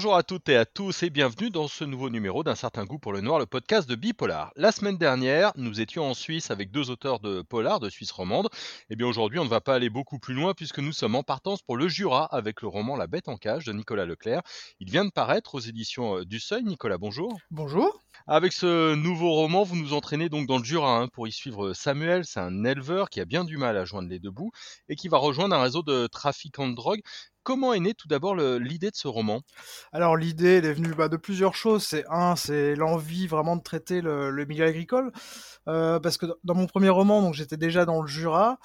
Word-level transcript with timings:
Bonjour 0.00 0.16
à 0.16 0.22
toutes 0.22 0.48
et 0.48 0.56
à 0.56 0.64
tous 0.64 1.02
et 1.02 1.10
bienvenue 1.10 1.50
dans 1.50 1.68
ce 1.68 1.84
nouveau 1.84 2.08
numéro 2.08 2.42
d'un 2.42 2.54
certain 2.54 2.86
goût 2.86 2.98
pour 2.98 3.12
le 3.12 3.20
noir, 3.20 3.38
le 3.38 3.44
podcast 3.44 3.86
de 3.86 3.94
Bipolar. 3.94 4.50
La 4.56 4.72
semaine 4.72 4.96
dernière, 4.96 5.52
nous 5.56 5.82
étions 5.82 6.06
en 6.08 6.14
Suisse 6.14 6.50
avec 6.50 6.70
deux 6.70 6.88
auteurs 6.88 7.20
de 7.20 7.42
polar 7.42 7.80
de 7.80 7.90
Suisse 7.90 8.10
romande. 8.10 8.48
Et 8.88 8.96
bien 8.96 9.06
aujourd'hui, 9.06 9.38
on 9.40 9.44
ne 9.44 9.50
va 9.50 9.60
pas 9.60 9.74
aller 9.74 9.90
beaucoup 9.90 10.18
plus 10.18 10.32
loin 10.32 10.54
puisque 10.54 10.78
nous 10.78 10.92
sommes 10.92 11.16
en 11.16 11.22
partance 11.22 11.60
pour 11.60 11.76
le 11.76 11.86
Jura 11.86 12.24
avec 12.34 12.62
le 12.62 12.68
roman 12.68 12.96
La 12.96 13.08
bête 13.08 13.28
en 13.28 13.36
cage 13.36 13.66
de 13.66 13.74
Nicolas 13.74 14.06
Leclerc. 14.06 14.40
Il 14.78 14.90
vient 14.90 15.04
de 15.04 15.10
paraître 15.10 15.54
aux 15.56 15.60
éditions 15.60 16.20
euh, 16.20 16.24
du 16.24 16.40
Seuil. 16.40 16.64
Nicolas, 16.64 16.96
bonjour. 16.96 17.38
Bonjour. 17.50 18.02
Avec 18.26 18.52
ce 18.52 18.94
nouveau 18.94 19.32
roman, 19.32 19.64
vous 19.64 19.76
nous 19.76 19.92
entraînez 19.92 20.28
donc 20.28 20.46
dans 20.46 20.58
le 20.58 20.64
Jura 20.64 20.98
hein, 20.98 21.08
pour 21.08 21.28
y 21.28 21.32
suivre 21.32 21.74
Samuel. 21.74 22.24
C'est 22.24 22.40
un 22.40 22.64
éleveur 22.64 23.10
qui 23.10 23.20
a 23.20 23.26
bien 23.26 23.44
du 23.44 23.58
mal 23.58 23.76
à 23.76 23.84
joindre 23.84 24.08
les 24.08 24.18
deux 24.18 24.30
bouts 24.30 24.50
et 24.88 24.96
qui 24.96 25.08
va 25.08 25.18
rejoindre 25.18 25.54
un 25.54 25.62
réseau 25.62 25.82
de 25.82 26.06
trafiquants 26.06 26.68
de 26.68 26.74
drogue 26.74 27.00
Comment 27.42 27.72
est 27.72 27.80
née 27.80 27.94
tout 27.94 28.06
d'abord 28.06 28.34
l'idée 28.34 28.90
de 28.90 28.96
ce 28.96 29.08
roman? 29.08 29.40
Alors 29.92 30.16
l'idée, 30.16 30.58
est 30.58 30.72
venue 30.72 30.94
bah, 30.94 31.08
de 31.08 31.16
plusieurs 31.16 31.54
choses. 31.54 31.84
C'est 31.84 32.04
un, 32.10 32.36
c'est 32.36 32.74
l'envie 32.74 33.26
vraiment 33.26 33.56
de 33.56 33.62
traiter 33.62 34.02
le, 34.02 34.44
milieu 34.44 34.66
agricole, 34.66 35.10
euh, 35.66 35.98
parce 36.00 36.18
que 36.18 36.26
dans 36.44 36.54
mon 36.54 36.66
premier 36.66 36.90
roman, 36.90 37.22
donc 37.22 37.34
j'étais 37.34 37.56
déjà 37.56 37.86
dans 37.86 38.02
le 38.02 38.08
Jura, 38.08 38.58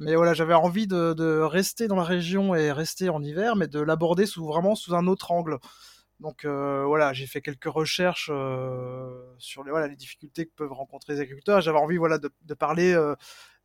mais 0.00 0.16
voilà, 0.16 0.34
j'avais 0.34 0.54
envie 0.54 0.88
de, 0.88 1.40
rester 1.42 1.86
dans 1.86 1.96
la 1.96 2.04
région 2.04 2.54
et 2.54 2.72
rester 2.72 3.08
en 3.08 3.22
hiver, 3.22 3.54
mais 3.54 3.68
de 3.68 3.80
l'aborder 3.80 4.26
sous 4.26 4.44
vraiment 4.44 4.74
sous 4.74 4.94
un 4.94 5.06
autre 5.06 5.30
angle. 5.30 5.58
Donc 6.18 6.44
euh, 6.44 6.84
voilà, 6.86 7.12
j'ai 7.12 7.26
fait 7.26 7.42
quelques 7.42 7.66
recherches 7.66 8.30
euh, 8.32 9.22
sur 9.38 9.62
les, 9.64 9.70
voilà, 9.70 9.86
les 9.86 9.96
difficultés 9.96 10.46
que 10.46 10.52
peuvent 10.56 10.72
rencontrer 10.72 11.14
les 11.14 11.20
agriculteurs. 11.20 11.60
J'avais 11.60 11.78
envie 11.78 11.98
voilà, 11.98 12.18
de 12.18 12.54
parler 12.54 12.96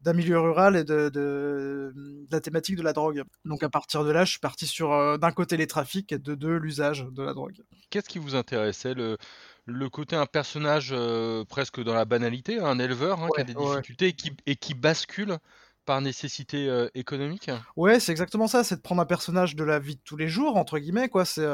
d'un 0.02 0.14
milieu 0.14 0.40
rural 0.40 0.76
et 0.76 0.84
de, 0.84 1.10
de, 1.10 1.94
la 2.32 2.42
thématique 2.42 2.76
de 2.76 2.82
la 2.82 2.94
drogue. 2.94 3.24
Donc 3.46 3.64
à 3.64 3.70
partir 3.70 4.04
de 4.04 4.12
là, 4.12 4.26
je 4.26 4.32
suis 4.32 4.40
parti 4.40 4.66
sur 4.66 4.92
euh, 4.92 5.18
d'un 5.18 5.32
côté 5.32 5.58
les 5.58 5.68
trafics 5.68 6.12
et 6.12 6.18
de 6.18 6.36
deux 6.36 6.58
l'usage 6.58 7.06
de 7.12 7.24
la 7.24 7.34
drogue. 7.34 7.58
Qu'est-ce 7.90 8.10
qui 8.10 8.20
vous 8.20 8.36
intéressait 8.36 8.94
le, 8.94 9.18
le 9.66 9.90
côté 9.90 10.16
un 10.16 10.26
personnage 10.26 10.90
euh, 10.92 11.44
presque 11.46 11.82
dans 11.84 11.94
la 11.94 12.06
banalité, 12.06 12.60
un 12.60 12.80
éleveur 12.80 13.22
hein, 13.22 13.28
qui 13.36 13.42
a 13.42 13.44
des 13.44 13.54
difficultés 13.54 14.08
et, 14.08 14.14
qui, 14.14 14.32
et 14.46 14.56
qui 14.56 14.74
bascule 14.74 15.38
par 15.86 16.02
nécessité 16.02 16.68
euh, 16.68 16.88
économique? 16.96 17.52
Ouais, 17.76 18.00
c'est 18.00 18.12
exactement 18.12 18.48
ça, 18.48 18.64
c'est 18.64 18.78
de 18.78 18.82
prendre 18.82 19.02
un 19.02 19.06
personnage 19.06 19.56
de 19.56 19.64
la 19.64 19.78
vie 19.78 19.96
de 19.96 20.02
tous 20.04 20.18
les 20.18 20.28
jours, 20.28 20.58
entre 20.58 20.80
guillemets, 20.80 21.10
quoi. 21.10 21.26
C'est 21.26 21.46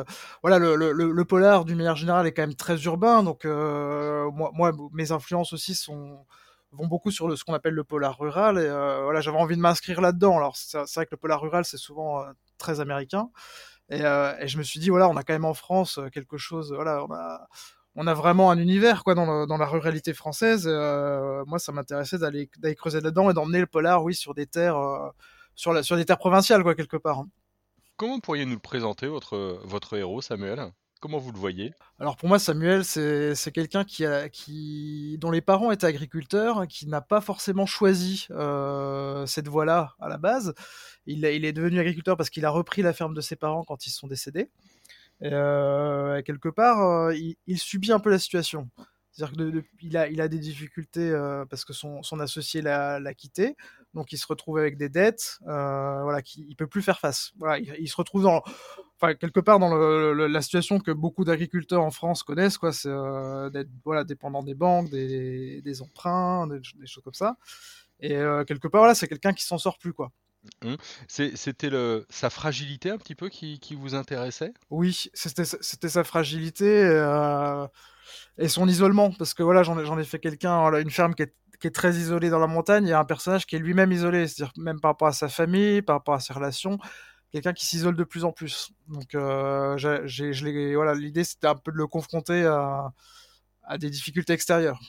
voilà, 0.42 0.60
le, 0.60 0.76
le, 0.76 0.92
le, 0.92 1.26
polar, 1.26 1.66
d'une 1.66 1.78
manière 1.78 1.96
générale, 1.96 2.28
est 2.28 2.34
quand 2.34 2.44
même 2.44 2.56
très 2.56 2.82
urbain, 2.84 3.24
donc 3.24 3.46
moi, 3.46 4.52
moi, 4.54 4.74
mes 4.92 5.14
influences 5.14 5.54
aussi 5.54 5.76
sont 5.76 6.26
vont 6.72 6.88
beaucoup 6.88 7.12
sur 7.12 7.36
ce 7.38 7.44
qu'on 7.44 7.54
appelle 7.54 7.74
le 7.74 7.84
polar 7.84 8.18
rural. 8.18 8.58
Et 8.58 8.62
euh, 8.62 9.04
voilà, 9.04 9.22
j'avais 9.22 9.38
envie 9.38 9.56
de 9.56 9.62
m'inscrire 9.62 10.02
là-dedans. 10.02 10.38
Alors 10.38 10.58
c'est 10.58 10.78
vrai 10.78 11.06
que 11.06 11.12
le 11.12 11.18
polar 11.18 11.42
rural, 11.42 11.66
c'est 11.66 11.78
souvent 11.78 12.22
euh, 12.22 12.32
très 12.58 12.80
américain. 12.80 13.30
Et, 13.90 14.02
euh, 14.04 14.34
et, 14.40 14.48
je 14.48 14.58
me 14.58 14.64
suis 14.64 14.80
dit, 14.80 14.90
voilà, 14.90 15.08
on 15.08 15.16
a 15.16 15.24
quand 15.24 15.34
même 15.34 15.46
en 15.46 15.54
France 15.54 16.00
quelque 16.14 16.38
chose. 16.38 16.74
Voilà, 16.74 17.04
on 17.06 17.12
a, 17.14 17.48
on 17.96 18.08
a 18.08 18.14
vraiment 18.14 18.52
un 18.52 18.58
univers 18.58 19.04
quoi 19.04 19.16
dans, 19.16 19.58
la 19.58 19.66
ruralité 19.66 20.14
française. 20.14 20.68
moi, 20.68 21.60
ça 21.60 21.72
m'intéressait 21.72 22.18
d'aller 22.18 22.50
d'aller 22.58 22.76
creuser 22.76 23.02
là-dedans 23.02 23.30
et 23.30 23.34
d'emmener 23.34 23.60
le 23.60 23.68
polar, 23.68 24.04
oui, 24.04 24.14
sur 24.14 24.34
des 24.34 24.46
terres, 24.46 24.78
sur 25.56 25.74
la, 25.74 25.84
sur 25.84 25.96
des 25.96 26.06
terres 26.06 26.18
provinciales, 26.18 26.64
quoi, 26.64 26.76
quelque 26.76 26.98
part. 26.98 27.20
Hein. 27.20 27.30
Comment 27.96 28.20
pourriez 28.20 28.46
nous 28.46 28.54
le 28.54 28.60
présenter, 28.60 29.08
votre, 29.08 29.62
votre 29.64 29.96
héros, 29.98 30.22
Samuel? 30.22 30.72
Comment 31.00 31.20
vous 31.20 31.32
le 31.32 31.38
voyez? 31.38 31.74
Alors 32.00 32.16
pour 32.18 32.28
moi, 32.28 32.40
Samuel, 32.40 32.84
c'est 32.84 33.52
quelqu'un 33.54 33.84
qui, 33.84 35.18
dont 35.20 35.32
les 35.32 35.42
parents 35.42 35.72
étaient 35.72 35.86
agriculteurs, 35.86 36.68
qui 36.68 36.88
n'a 36.88 37.02
pas 37.02 37.22
forcément 37.22 37.66
choisi 37.66 38.28
euh, 38.32 39.26
cette 39.26 39.48
voie-là 39.48 39.96
à 40.00 40.10
la 40.10 40.18
base. 40.18 40.54
Il, 41.06 41.24
il, 41.26 41.46
est 41.46 41.54
devenu 41.54 41.80
agriculteur 41.80 42.18
parce 42.18 42.30
qu'il 42.30 42.46
a 42.46 42.50
repris 42.50 42.82
la 42.82 42.94
ferme 42.94 43.14
de 43.14 43.22
ses 43.22 43.36
parents 43.36 43.64
quand 43.64 43.86
ils 43.86 43.92
sont 43.92 44.08
décédés. 44.08 44.50
Et, 45.22 45.30
euh, 45.32 46.22
quelque 46.24 46.50
part, 46.50 46.82
euh, 46.82 47.16
il, 47.46 47.60
subit 47.60 47.92
un 47.92 48.00
peu 48.00 48.10
la 48.10 48.20
situation. 48.20 48.70
C'est-à-dire 49.12 49.64
qu'il 49.80 49.98
a, 49.98 50.08
il 50.10 50.22
a 50.22 50.28
des 50.28 50.40
difficultés 50.40 51.12
parce 51.50 51.66
que 51.66 51.74
son, 51.74 52.02
associé 52.20 52.62
l'a 52.62 53.14
quitté, 53.16 53.56
donc 53.94 54.12
il 54.12 54.18
se 54.18 54.28
retrouve 54.28 54.60
avec 54.60 54.78
des 54.78 54.90
dettes, 54.90 55.40
voilà, 55.42 56.22
qu'il 56.22 56.56
peut 56.56 56.68
plus 56.68 56.84
faire 56.84 57.00
face. 57.00 57.34
Il 57.80 57.90
se 57.90 57.96
retrouve 57.96 58.24
dans 58.24 58.44
enfin 59.00 59.14
quelque 59.14 59.40
part 59.40 59.60
dans 59.60 59.74
la 59.74 60.42
situation 60.42 60.80
que 60.80 60.92
beaucoup 60.92 61.24
d'agriculteurs 61.24 61.84
en 61.84 61.92
France 61.92 62.24
connaissent, 62.24 62.58
quoi, 62.58 62.74
c'est 62.74 62.90
euh, 62.90 63.50
d'être 63.50 63.70
voilà 63.86 64.04
dépendant 64.04 64.44
des 64.44 64.56
banques, 64.56 64.90
des, 64.90 65.82
emprunts, 65.82 66.48
des, 66.48 66.62
choses 66.86 67.04
comme 67.04 67.14
ça. 67.14 67.38
Et 68.00 68.16
euh, 68.16 68.44
quelque 68.44 68.68
part, 68.68 68.82
voilà, 68.82 68.96
c'est 68.96 69.08
quelqu'un 69.08 69.34
qui 69.34 69.44
s'en 69.44 69.58
sort 69.58 69.78
plus, 69.78 69.94
quoi. 69.94 70.12
Mmh. 70.64 70.76
C'était 71.08 71.70
sa 72.10 72.30
fragilité 72.30 72.90
un 72.90 72.98
petit 72.98 73.16
peu 73.16 73.28
qui, 73.30 73.60
vous 73.76 73.96
intéressait? 73.96 74.54
Oui, 74.70 75.10
c'était 75.14 75.90
sa 75.90 76.04
fragilité 76.04 76.86
euh, 76.86 77.68
et 78.38 78.48
son 78.48 78.68
isolement, 78.68 79.12
parce 79.12 79.34
que 79.34 79.44
voilà, 79.44 79.64
j'en 79.64 80.00
ai, 80.00 80.04
fait 80.06 80.20
quelqu'un, 80.20 80.74
une 80.80 80.92
ferme 80.92 81.16
qui 81.16 81.24
est, 81.24 81.34
qui 81.60 81.68
est, 81.68 81.72
très 81.72 81.96
isolée 81.96 82.30
dans 82.30 82.40
la 82.40 82.48
montagne, 82.48 82.86
il 82.86 82.90
y 82.90 82.94
a 82.94 83.00
un 83.00 83.06
personnage 83.06 83.46
qui 83.46 83.56
est 83.56 83.60
lui-même 83.60 83.92
isolé, 83.92 84.28
c'est-à-dire 84.28 84.54
même 84.58 84.80
par 84.80 84.92
rapport 84.92 85.10
à 85.10 85.14
sa 85.14 85.28
famille, 85.28 85.82
par 85.82 85.98
rapport 85.98 86.14
à 86.14 86.20
ses 86.20 86.34
relations, 86.34 86.80
quelqu'un 87.32 87.54
qui 87.54 87.66
s'isole 87.66 87.96
de 87.96 88.04
plus 88.04 88.24
en 88.24 88.32
plus. 88.32 88.72
Donc, 88.88 89.16
euh, 89.16 89.78
j'ai, 89.78 90.34
je 90.34 90.76
voilà, 90.76 90.94
l'idée 90.96 91.24
c'était 91.24 91.48
un 91.48 91.56
peu 91.56 91.72
de 91.72 91.78
le 91.78 91.88
confronter 91.88 92.46
à, 92.46 92.94
à 93.64 93.78
des 93.78 93.90
difficultés 93.90 94.34
extérieures. 94.34 94.80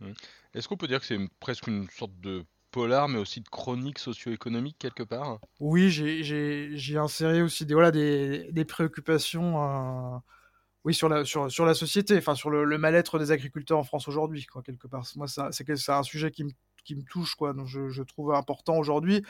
Mmh. 0.00 0.12
Est-ce 0.54 0.68
qu'on 0.68 0.76
peut 0.76 0.88
dire 0.88 1.00
que 1.00 1.06
c'est 1.06 1.18
presque 1.40 1.66
une 1.66 1.88
sorte 1.88 2.18
de 2.20 2.44
polar, 2.70 3.08
mais 3.08 3.18
aussi 3.18 3.40
de 3.40 3.48
chronique 3.48 3.98
socio-économique 3.98 4.76
quelque 4.78 5.02
part? 5.02 5.38
Oui, 5.60 5.90
j'ai 5.90 6.96
inséré 6.96 7.42
aussi 7.42 7.66
des, 7.66 7.74
voilà, 7.74 7.90
des, 7.90 8.50
des 8.50 8.64
préoccupations 8.64 9.62
euh, 9.62 10.18
oui, 10.84 10.94
sur, 10.94 11.08
la, 11.08 11.24
sur, 11.24 11.50
sur 11.50 11.64
la 11.64 11.74
société, 11.74 12.16
enfin 12.18 12.34
sur 12.34 12.50
le, 12.50 12.78
mal-être 12.78 13.18
des 13.18 13.30
agriculteurs 13.30 13.78
en 13.78 13.84
France 13.84 14.08
aujourd'hui, 14.08 14.44
quoi, 14.46 14.62
quelque 14.62 14.88
part. 14.88 15.04
Moi, 15.16 15.26
c'est 15.28 15.88
un 15.90 16.02
sujet 16.02 16.30
qui 16.30 16.44
me, 16.44 16.50
qui 16.84 16.96
me 16.96 17.02
touche, 17.02 17.34
quoi, 17.34 17.52
donc 17.52 17.66
je, 17.66 17.90
je 17.90 18.02
trouve 18.02 18.32
important 18.34 18.76
aujourd'hui. 18.78 19.22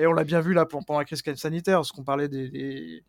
Et 0.00 0.06
on 0.06 0.14
l'a 0.14 0.24
bien 0.24 0.40
vu 0.40 0.54
là 0.54 0.64
pendant 0.64 0.98
la 0.98 1.04
crise 1.04 1.22
sanitaire, 1.36 1.78
parce 1.78 1.92
qu'on 1.92 2.04
parlait 2.04 2.28
des, 2.28 3.04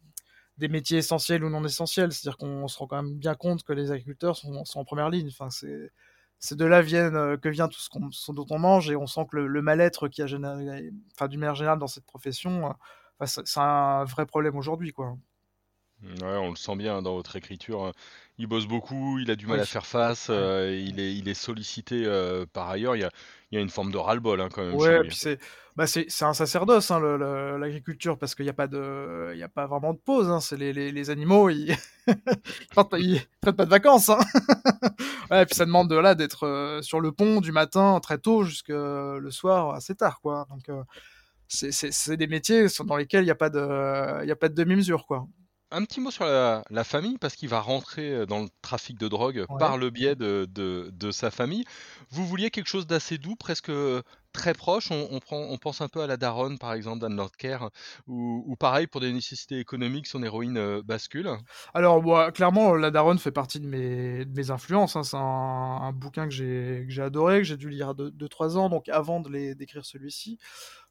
métiers 0.60 0.98
essentiels 0.98 1.44
ou 1.44 1.50
non 1.50 1.64
essentiels. 1.64 2.12
C'est-à-dire 2.12 2.38
qu'on 2.38 2.68
se 2.68 2.78
rend 2.78 2.88
quand 2.88 3.02
même 3.02 3.16
bien 3.18 3.34
compte 3.34 3.64
que 3.64 3.72
les 3.72 3.92
agriculteurs 3.92 4.36
sont, 4.36 4.64
en 4.76 4.84
première 4.84 5.10
ligne. 5.10 5.30
Enfin, 5.30 5.50
c'est 5.50 6.56
de 6.58 6.66
là 6.66 6.82
euh, 6.82 7.38
que 7.38 7.48
vient 7.48 7.70
tout 7.70 7.80
ce, 7.80 8.32
dont 8.34 8.46
on 8.50 8.60
mange 8.60 8.90
et 8.90 8.98
on 8.98 9.08
sent 9.08 9.26
que 9.32 9.38
le, 9.38 9.62
mal-être 9.62 10.10
qui 10.10 10.22
a 10.22 10.28
généré, 10.28 10.92
enfin, 11.16 11.30
d'une 11.30 11.40
manière 11.40 11.56
générale 11.56 11.80
dans 11.80 11.88
cette 11.88 12.06
profession, 12.06 12.76
euh, 13.22 13.26
c'est 13.26 13.60
un 13.60 14.04
vrai 14.04 14.26
problème 14.26 14.58
aujourd'hui. 14.58 14.94
Ouais, 16.04 16.38
on 16.38 16.50
le 16.50 16.56
sent 16.56 16.76
bien 16.76 17.02
dans 17.02 17.14
votre 17.14 17.38
écriture. 17.38 17.94
Il 18.42 18.48
bosse 18.48 18.66
beaucoup, 18.66 19.20
il 19.20 19.30
a 19.30 19.36
du 19.36 19.46
mal 19.46 19.60
à 19.60 19.66
faire 19.66 19.86
face, 19.86 20.28
euh, 20.32 20.76
il, 20.76 21.00
est, 21.00 21.14
il 21.14 21.30
est 21.30 21.36
sollicité 21.36 22.06
par 22.54 22.70
ailleurs. 22.72 22.96
Il 22.96 23.02
y 23.02 23.04
a, 23.04 23.12
il 23.52 23.56
y 23.56 23.58
a 23.60 23.62
une 23.62 23.70
forme 23.70 23.92
de 23.92 23.98
ras-le-bol 23.98 24.42
hein, 24.42 24.50
quand 24.52 24.64
même. 24.64 24.74
Ouais, 24.74 25.02
puis 25.04 25.16
c'est 25.16 25.38
bah 25.76 25.86
c'est 25.88 26.24
un 26.24 26.34
sacerdoce 26.34 26.92
hein, 26.92 27.00
l'agriculture 27.60 28.18
parce 28.18 28.36
qu'il 28.36 28.44
n'y 28.44 28.50
a 28.50 28.54
pas 28.54 28.68
de 28.68 29.34
y 29.36 29.44
a 29.44 29.48
pas 29.48 29.68
vraiment 29.68 29.94
de 29.94 30.00
pause. 30.00 30.28
Hein. 30.30 30.42
C'est 30.42 30.58
les, 30.58 30.74
les, 30.74 30.92
les, 30.92 31.10
animaux 31.12 31.50
ils 31.50 31.76
ils 32.98 33.22
prennent 33.42 33.56
pas 33.56 33.66
de 33.66 33.70
vacances. 33.70 34.10
Hein. 34.10 34.20
ouais, 35.32 35.46
puis 35.46 35.56
ça 35.56 35.66
demande 35.66 35.90
de 35.90 35.96
là 35.96 36.16
d'être 36.16 36.80
sur 36.82 37.00
le 37.00 37.12
pont 37.12 37.40
du 37.42 37.52
matin 37.52 38.00
très 38.02 38.18
tôt 38.18 38.44
jusqu'à 38.44 38.74
le 38.74 39.32
soir 39.32 39.76
assez 39.76 39.94
tard 39.94 40.20
quoi. 40.20 40.48
Donc 40.50 40.68
euh, 40.70 40.84
c'est 41.48 42.18
des 42.18 42.28
métiers 42.28 42.66
dans 42.86 42.98
lesquels 42.98 43.24
il 43.24 43.28
n'y 43.28 43.32
a 43.32 43.36
pas 43.36 43.50
de 43.50 44.26
y 44.26 44.32
a 44.32 44.36
pas 44.36 44.50
de 44.50 44.56
demi-mesure 44.56 45.06
quoi. 45.06 45.28
Un 45.72 45.86
petit 45.86 46.02
mot 46.02 46.12
sur 46.12 46.26
la, 46.26 46.84
famille, 46.84 47.18
parce 47.18 47.36
qu'il 47.36 47.48
va 47.48 47.62
rentrer 47.62 48.12
euh, 48.12 48.26
dans 48.26 48.40
le 48.40 48.50
trafic 48.62 48.98
de 48.98 49.08
drogue 49.08 49.46
par 49.58 49.78
le 49.78 49.90
biais 49.90 50.16
de, 50.16 50.46
de, 50.46 51.12
sa 51.12 51.32
famille. 51.32 51.64
Vous 52.10 52.26
vouliez 52.26 52.50
quelque 52.52 52.68
chose 52.68 52.88
d'assez 52.88 53.18
doux, 53.18 53.36
presque 53.36 53.70
euh, 53.70 54.02
très 54.34 54.54
proche. 54.54 54.92
On, 54.92 55.20
prend, 55.20 55.38
on 55.38 55.58
pense 55.58 55.82
un 55.82 55.88
peu 55.88 56.02
à 56.02 56.08
la 56.08 56.18
daronne, 56.18 56.58
par 56.58 56.74
exemple, 56.74 57.00
d'Anne 57.00 57.16
Lordker, 57.16 57.60
ou, 58.08 58.56
pareil, 58.60 58.88
pour 58.88 59.02
des 59.02 59.12
nécessités 59.12 59.60
économiques, 59.60 60.08
son 60.08 60.24
héroïne 60.24 60.58
euh, 60.58 60.82
bascule. 60.84 61.30
Alors, 61.74 62.02
moi, 62.02 62.32
clairement, 62.32 62.76
la 62.76 62.92
daronne 62.92 63.20
fait 63.20 63.32
partie 63.32 63.60
de 63.60 63.68
mes, 63.68 64.26
de 64.26 64.34
mes 64.34 64.52
influences. 64.52 64.96
Hein. 64.96 65.04
C'est 65.04 65.18
un, 65.18 65.92
bouquin 65.94 66.28
que 66.28 66.34
j'ai 66.34 67.02
adoré, 67.02 67.40
que 67.40 67.44
j'ai 67.44 67.58
dû 67.58 67.70
lire 67.70 67.94
2-3 67.94 68.58
ans, 68.58 68.70
donc 68.70 68.90
avant 68.90 69.20
d'écrire 69.20 69.86
celui-ci. 69.86 70.38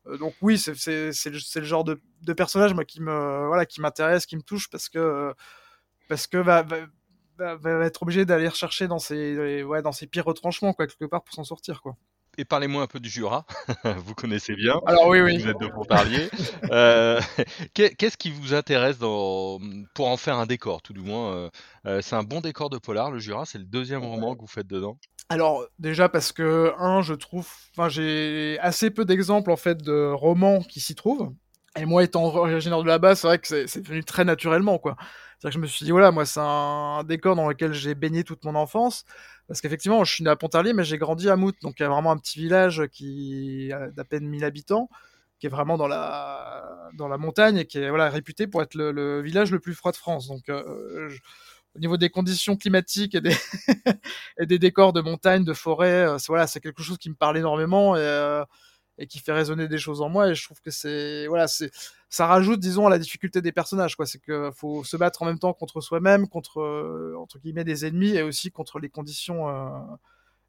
Euh, 0.06 0.17
donc 0.19 0.35
oui, 0.41 0.58
c'est 0.58 0.75
le, 1.31 1.64
genre 1.64 1.85
de, 1.85 2.00
personnage 2.32 2.75
moi, 2.75 2.85
qui 2.85 3.00
me 3.00 3.47
voilà 3.47 3.67
qui 3.67 3.81
m'intéresse, 3.81 4.26
qui 4.26 4.37
me 4.37 4.43
touche 4.43 4.69
parce 4.70 4.88
que 4.88 5.35
parce 6.08 6.26
que 6.26 6.38
va, 6.38 6.62
va, 7.38 7.87
être 7.87 8.02
obligé 8.02 8.25
d'aller 8.25 8.49
rechercher 8.49 8.88
dans 8.88 8.99
ses 8.99 9.62
ouais, 9.62 9.82
dans 9.82 9.93
ses 9.93 10.06
pires 10.06 10.25
retranchements 10.25 10.73
quoi 10.73 10.87
quelque 10.87 11.05
part 11.05 11.23
pour 11.23 11.35
s'en 11.35 11.44
sortir 11.44 11.82
quoi. 11.82 11.97
Et 12.38 12.44
parlez-moi 12.44 12.82
un 12.82 12.87
peu 12.87 13.00
du 13.00 13.08
Jura, 13.08 13.44
vous 13.85 14.14
connaissez 14.14 14.55
bien. 14.55 14.81
Alors 14.87 15.08
oui, 15.08 15.20
oui. 15.20 15.38
Vous 15.38 15.49
êtes 15.49 15.61
de 15.61 15.67
Pontarlier. 15.67 16.31
euh, 16.70 17.20
Qu'est-ce 17.75 18.17
qui 18.17 18.31
vous 18.31 18.55
intéresse 18.55 18.99
dans... 18.99 19.58
pour 19.94 20.08
en 20.08 20.17
faire 20.17 20.38
un 20.38 20.46
décor, 20.46 20.81
tout 20.81 20.93
du 20.93 21.00
moins 21.00 21.35
euh, 21.35 21.50
euh, 21.87 22.00
C'est 22.03 22.17
un 22.17 22.23
bon 22.23 22.41
décor 22.41 22.70
de 22.70 22.79
polar, 22.79 23.11
le 23.11 23.19
Jura. 23.19 23.46
C'est 23.46 23.58
le 23.58 23.64
deuxième 23.64 24.05
roman 24.05 24.37
que 24.37 24.41
vous 24.41 24.46
faites 24.46 24.69
dedans. 24.69 24.96
Alors 25.31 25.65
déjà 25.79 26.09
parce 26.09 26.32
que 26.32 26.75
un, 26.79 27.03
je 27.03 27.15
trouve, 27.15 27.49
enfin 27.73 27.88
j'ai 27.88 28.59
assez 28.61 28.91
peu 28.91 29.05
d'exemples 29.05 29.50
en 29.50 29.56
fait 29.56 29.79
de 29.79 30.11
romans 30.12 30.61
qui 30.61 30.81
s'y 30.81 30.94
trouvent. 30.94 31.32
Et 31.79 31.87
moi 31.87 32.03
étant 32.03 32.25
originaire 32.25 32.82
de 32.82 32.88
là-bas, 32.88 33.15
c'est 33.15 33.27
vrai 33.29 33.38
que 33.38 33.67
c'est 33.67 33.87
venu 33.87 34.05
très 34.05 34.25
naturellement 34.25 34.79
quoi. 34.79 34.97
C'est-à-dire 35.41 35.55
que 35.55 35.61
je 35.61 35.62
me 35.62 35.67
suis 35.69 35.85
dit, 35.87 35.91
voilà, 35.91 36.11
moi, 36.11 36.27
c'est 36.27 36.41
un 36.41 37.03
décor 37.03 37.35
dans 37.35 37.49
lequel 37.49 37.73
j'ai 37.73 37.94
baigné 37.94 38.25
toute 38.25 38.44
mon 38.44 38.55
enfance. 38.55 39.06
Parce 39.49 39.62
qu'effectivement, 39.62 40.05
je 40.05 40.15
suis 40.15 40.23
né 40.23 40.29
à 40.29 40.37
Pontarlier, 40.37 40.75
mais 40.75 40.85
j'ai 40.85 40.99
grandi 40.99 41.31
à 41.31 41.37
Mout. 41.37 41.56
Donc, 41.62 41.81
il 41.81 41.82
y 41.82 41.87
a 41.87 41.88
vraiment 41.88 42.12
un 42.12 42.19
petit 42.19 42.38
village 42.38 42.87
qui 42.93 43.73
a 43.73 43.88
d'à 43.91 44.05
peine 44.05 44.29
1000 44.29 44.44
habitants, 44.44 44.91
qui 45.38 45.47
est 45.47 45.50
vraiment 45.50 45.79
dans 45.79 45.88
la, 45.88 46.91
dans 46.93 47.09
la 47.09 47.17
montagne 47.17 47.56
et 47.56 47.65
qui 47.65 47.79
est 47.79 47.88
voilà, 47.88 48.11
réputé 48.11 48.49
pour 48.49 48.61
être 48.61 48.75
le, 48.75 49.23
village 49.23 49.50
le 49.50 49.61
plus 49.61 49.75
froid 49.75 49.93
de 49.93 49.97
France. 49.97 50.29
Donc, 50.29 50.50
euh, 50.50 51.09
au 51.76 51.78
niveau 51.78 51.96
des 51.96 52.11
conditions 52.11 52.56
climatiques 52.56 53.14
et 53.14 53.20
des, 53.20 53.37
et 54.38 54.46
des 54.46 54.58
décors 54.58 54.93
de 54.93 55.00
montagne, 55.00 55.44
de 55.44 55.52
forêt, 55.52 56.06
euh, 56.06 56.17
voilà, 56.28 56.46
c'est 56.46 56.61
quelque 56.61 56.82
chose 56.82 56.99
qui 56.99 57.11
me 57.11 57.14
parle 57.14 57.38
énormément 57.38 57.96
et, 57.96 58.00
euh, 58.00 58.44
et 58.99 59.06
qui 59.06 59.19
fait 59.20 59.32
résonner 59.32 59.69
des 59.69 59.78
choses 59.78 60.02
en 60.02 60.08
moi. 60.08 60.28
Et 60.28 60.34
je 60.34 60.44
trouve 60.44 60.61
que 60.61 60.70
c'est 60.70 61.26
voilà, 61.28 61.49
c'est 61.49 61.70
ça 62.08 62.26
rajoute, 62.26 62.61
disons, 62.61 62.87
à 62.87 62.90
la 62.90 62.99
difficulté 62.99 63.40
des 63.40 63.52
personnages. 63.52 63.96
Quoi, 63.96 64.06
c'est 64.06 64.19
que 64.19 64.50
faut 64.52 64.84
se 64.84 64.96
battre 64.96 65.22
en 65.22 65.26
même 65.26 65.38
temps 65.38 65.52
contre 65.52 65.81
soi-même, 65.81 66.28
contre 66.28 66.61
euh, 66.61 67.14
entre 67.19 67.38
guillemets 67.38 67.64
des 67.64 67.87
ennemis 67.87 68.17
et 68.17 68.22
aussi 68.22 68.50
contre 68.50 68.81
les 68.81 68.90
conditions 68.90 69.46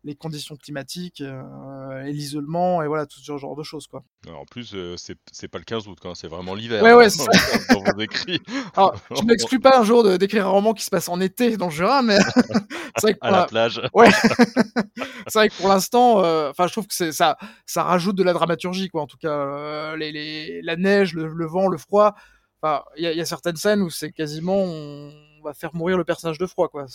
les 0.04 0.16
conditions 0.16 0.56
climatiques 0.56 1.22
euh, 1.22 2.04
et 2.04 2.12
l'isolement 2.12 2.82
et 2.82 2.88
voilà 2.88 3.06
tout 3.06 3.20
ce 3.20 3.38
genre 3.38 3.56
de 3.56 3.64
choses 3.64 3.86
quoi. 3.86 4.04
en 4.28 4.46
plus 4.46 4.72
euh, 4.74 4.96
c'est 4.98 5.48
pas 5.48 5.60
le 5.60 5.64
15 5.64 5.88
août 5.88 5.98
quand 6.02 6.16
c'est 6.16 6.28
vraiment 6.28 6.56
l'hiver. 6.56 6.82
Ouais 6.82 6.94
ouais 6.94 7.10
c'est 7.10 7.24
ça. 7.32 7.74
dans 7.74 7.84
vos 7.84 8.00
écrits. 8.00 8.42
Alors 8.76 8.96
je 9.16 9.24
m'exclus 9.24 9.60
pas 9.60 9.80
un 9.80 9.84
jour 9.84 10.18
d'écrire 10.18 10.48
un 10.48 10.50
roman 10.50 10.74
qui 10.74 10.84
se 10.84 10.90
passe 10.90 11.08
en 11.08 11.22
été 11.22 11.56
dans 11.58 11.68
le 11.68 11.72
Jura 11.72 12.02
mais 12.02 12.18
c'est 12.98 13.02
vrai 13.02 13.14
que 13.14 13.20
à 13.22 13.32
la 13.32 13.46
plage. 13.46 13.82
Ouais. 13.94 14.10
c'est 15.28 15.40
vrai 15.40 15.50
que 15.50 15.56
pour 15.56 15.68
l'instant 15.68 16.24
euh, 16.24 16.50
enfin 16.50 16.66
je 16.68 16.72
trouve 16.72 16.88
que 16.88 16.96
c'est 16.96 17.12
ça 17.12 17.38
ça 17.66 17.84
rajoute 17.84 18.16
de 18.16 18.24
la 18.24 18.34
dramaturgie 18.34 18.90
quoi 18.90 19.04
en 19.04 19.08
tout 19.08 19.18
cas 19.18 19.96
les, 19.96 20.12
les, 20.12 20.62
la 20.64 20.78
neige 20.78 21.14
le, 21.14 21.46
vent 21.46 21.68
le 21.68 21.78
froid 21.78 22.16
enfin 22.62 22.84
il 22.98 23.08
y, 23.08 23.16
y, 23.16 23.22
a 23.22 23.26
certaines 23.26 23.56
scènes 23.56 23.82
où 23.82 23.92
c'est 23.92 24.12
quasiment 24.12 24.64
on 24.64 25.12
va 25.44 25.54
faire 25.54 25.76
mourir 25.76 25.98
le 25.98 26.04
personnage 26.04 26.40
de 26.40 26.46
froid 26.48 26.70
quoi. 26.70 26.86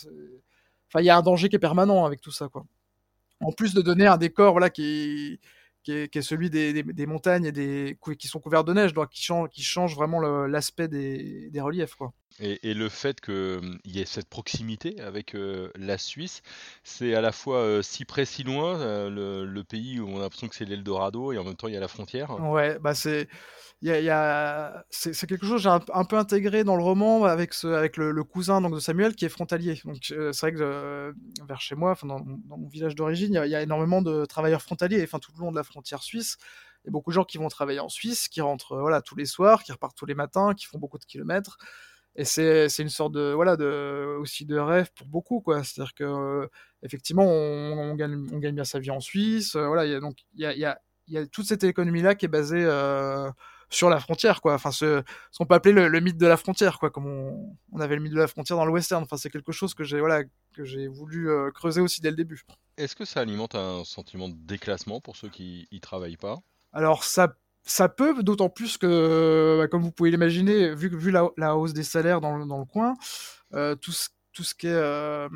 Enfin, 0.88 1.00
il 1.00 1.04
y 1.04 1.10
a 1.10 1.16
un 1.16 1.22
danger 1.22 1.48
qui 1.48 1.56
est 1.56 1.60
permanent 1.60 2.04
avec 2.04 2.20
tout 2.20 2.30
ça, 2.30 2.48
quoi 2.48 2.64
en 3.40 3.52
plus 3.52 3.74
de 3.74 3.82
donner 3.82 4.06
un 4.06 4.16
décor 4.16 4.52
voilà 4.52 4.70
qui 4.70 5.38
est, 5.86 6.20
celui 6.20 6.50
des, 6.50 7.06
montagnes 7.06 7.46
et 7.46 7.52
des 7.52 7.98
qui 8.18 8.28
sont 8.28 8.40
couvertes 8.40 8.66
de 8.66 8.72
neige, 8.72 8.92
qui 9.10 9.22
change, 9.22 9.48
qui 9.50 9.62
change 9.62 9.94
vraiment 9.94 10.20
l'aspect 10.46 10.88
des, 10.88 11.60
reliefs. 11.60 11.96
Et, 12.38 12.74
le 12.74 12.88
fait 12.90 13.20
qu'il 13.22 13.80
y 13.86 14.00
ait 14.00 14.04
cette 14.04 14.28
proximité 14.28 15.00
avec 15.00 15.34
la 15.74 15.96
Suisse, 15.96 16.42
c'est 16.84 17.14
à 17.14 17.22
la 17.22 17.32
fois 17.32 17.82
si 17.82 18.04
près 18.04 18.26
si 18.26 18.42
loin, 18.42 18.76
le, 19.08 19.62
pays 19.62 20.00
où 20.00 20.08
on 20.08 20.18
a 20.18 20.20
l'impression 20.20 20.48
que 20.48 20.54
c'est 20.54 20.66
l'Eldorado 20.66 21.32
et 21.32 21.38
en 21.38 21.44
même 21.44 21.56
temps 21.56 21.68
il 21.68 21.74
y 21.74 21.78
a 21.78 21.80
la 21.80 21.88
frontière. 21.88 22.38
Ouais, 22.38 22.78
bah 22.78 22.94
c'est 22.94 23.26
y 23.82 23.88
y 23.88 24.10
a... 24.10 24.84
c'est 24.90 25.26
quelque 25.26 25.46
chose 25.46 25.62
que 25.62 25.68
j'ai 25.68 25.92
un, 25.92 26.04
peu 26.04 26.18
intégré 26.18 26.64
dans 26.64 26.76
le 26.76 26.82
roman 26.82 27.24
avec, 27.24 27.54
le, 27.62 28.22
cousin 28.22 28.60
donc, 28.60 28.74
de 28.74 28.80
Samuel 28.80 29.14
qui 29.14 29.24
est 29.24 29.30
frontalier. 29.30 29.80
Donc 29.84 29.96
c'est 30.00 30.40
vrai 30.40 30.52
que 30.52 31.14
vers 31.46 31.60
chez 31.60 31.74
moi, 31.74 31.96
dans, 32.02 32.20
mon 32.24 32.68
village 32.68 32.94
d'origine, 32.94 33.40
il 33.44 33.50
y, 33.50 33.54
a 33.54 33.62
énormément 33.62 34.02
de 34.02 34.24
travailleurs 34.24 34.62
frontaliers, 34.62 35.02
enfin 35.02 35.18
tout 35.18 35.32
le 35.36 35.40
long 35.40 35.52
de 35.52 35.56
la 35.56 35.64
frontière 35.64 36.02
suisse. 36.02 36.36
Il 36.84 36.88
y 36.88 36.90
a 36.90 36.92
beaucoup 36.92 37.10
de 37.10 37.14
gens 37.14 37.24
qui 37.24 37.38
vont 37.38 37.48
travailler 37.48 37.80
en 37.80 37.88
Suisse, 37.88 38.28
qui 38.28 38.40
rentrent 38.40 38.76
voilà 38.76 39.02
tous 39.02 39.16
les 39.16 39.26
soirs, 39.26 39.64
qui 39.64 39.72
repartent 39.72 39.96
tous 39.96 40.06
les 40.06 40.14
matins, 40.14 40.54
qui 40.54 40.66
font 40.66 40.78
beaucoup 40.78 40.98
de 40.98 41.04
kilomètres. 41.04 41.58
Et 42.16 42.24
c'est 42.24 42.78
une 42.78 42.88
sorte 42.88 43.12
de 43.12 43.32
voilà 43.32 43.56
de 43.56 44.16
aussi 44.18 44.46
de 44.46 44.56
rêve 44.56 44.90
pour 44.94 45.06
beaucoup 45.06 45.40
quoi. 45.40 45.62
C'est-à-dire 45.62 45.94
que 45.94 46.48
effectivement 46.82 47.24
on, 47.24 47.94
gagne 47.94 48.26
on 48.32 48.38
gagne 48.38 48.54
bien 48.54 48.64
sa 48.64 48.78
vie 48.78 48.90
en 48.90 49.00
Suisse. 49.00 49.54
voilà, 49.54 49.84
il 49.84 49.92
y 49.92 49.94
a 49.94 50.00
donc 50.00 50.16
il 50.34 50.40
y 50.40 50.46
a, 50.46 50.54
y, 50.54 50.64
a, 50.64 50.78
y 51.08 51.18
a 51.18 51.26
toute 51.26 51.46
cette 51.46 51.64
économie 51.64 52.02
là 52.02 52.14
qui 52.14 52.24
est 52.24 52.28
basée 52.28 52.64
sur 53.70 53.90
la 53.90 54.00
frontière, 54.00 54.40
quoi. 54.40 54.54
Enfin, 54.54 54.70
ce, 54.70 55.02
ce 55.30 55.38
qu'on 55.38 55.46
peut 55.46 55.54
appeler 55.54 55.88
le, 55.88 56.00
mythe 56.00 56.18
de 56.18 56.26
la 56.26 56.36
frontière, 56.36 56.78
quoi, 56.78 56.90
comme 56.90 57.06
on, 57.06 57.80
avait 57.80 57.96
le 57.96 58.02
mythe 58.02 58.12
de 58.12 58.18
la 58.18 58.28
frontière 58.28 58.56
dans 58.56 58.64
le 58.64 58.72
western. 58.72 59.02
Enfin, 59.02 59.16
c'est 59.16 59.30
quelque 59.30 59.52
chose 59.52 59.74
que 59.74 59.84
j'ai, 59.84 60.00
voilà, 60.00 60.24
que 60.54 60.64
j'ai 60.64 60.88
voulu 60.88 61.30
euh, 61.30 61.50
creuser 61.50 61.80
aussi 61.80 62.00
dès 62.00 62.10
le 62.10 62.16
début. 62.16 62.42
Est-ce 62.76 62.94
que 62.94 63.04
ça 63.04 63.20
alimente 63.20 63.54
un 63.54 63.84
sentiment 63.84 64.28
de 64.28 64.36
déclassement 64.36 65.00
pour 65.00 65.16
ceux 65.16 65.28
qui 65.28 65.66
y 65.70 65.80
travaillent 65.80 66.16
pas? 66.16 66.38
Alors, 66.72 67.04
ça, 67.04 67.36
ça 67.66 67.88
peut, 67.88 68.22
d'autant 68.22 68.48
plus 68.48 68.78
que, 68.78 69.58
bah, 69.58 69.68
comme 69.68 69.82
vous 69.82 69.92
pouvez 69.92 70.10
l'imaginer, 70.10 70.74
vu, 70.74 70.88
vu 70.96 71.10
la, 71.10 71.56
hausse 71.56 71.72
des 71.74 71.82
salaires 71.82 72.20
dans 72.20 72.36
le, 72.36 72.46
dans 72.46 72.58
le 72.58 72.64
coin, 72.64 72.94
euh, 73.54 73.74
tout 73.76 73.92
ce 73.92 74.08
tout 74.32 74.44
ce 74.44 74.54
qui 74.54 74.66
est 74.66 74.70
euh, 74.70 75.28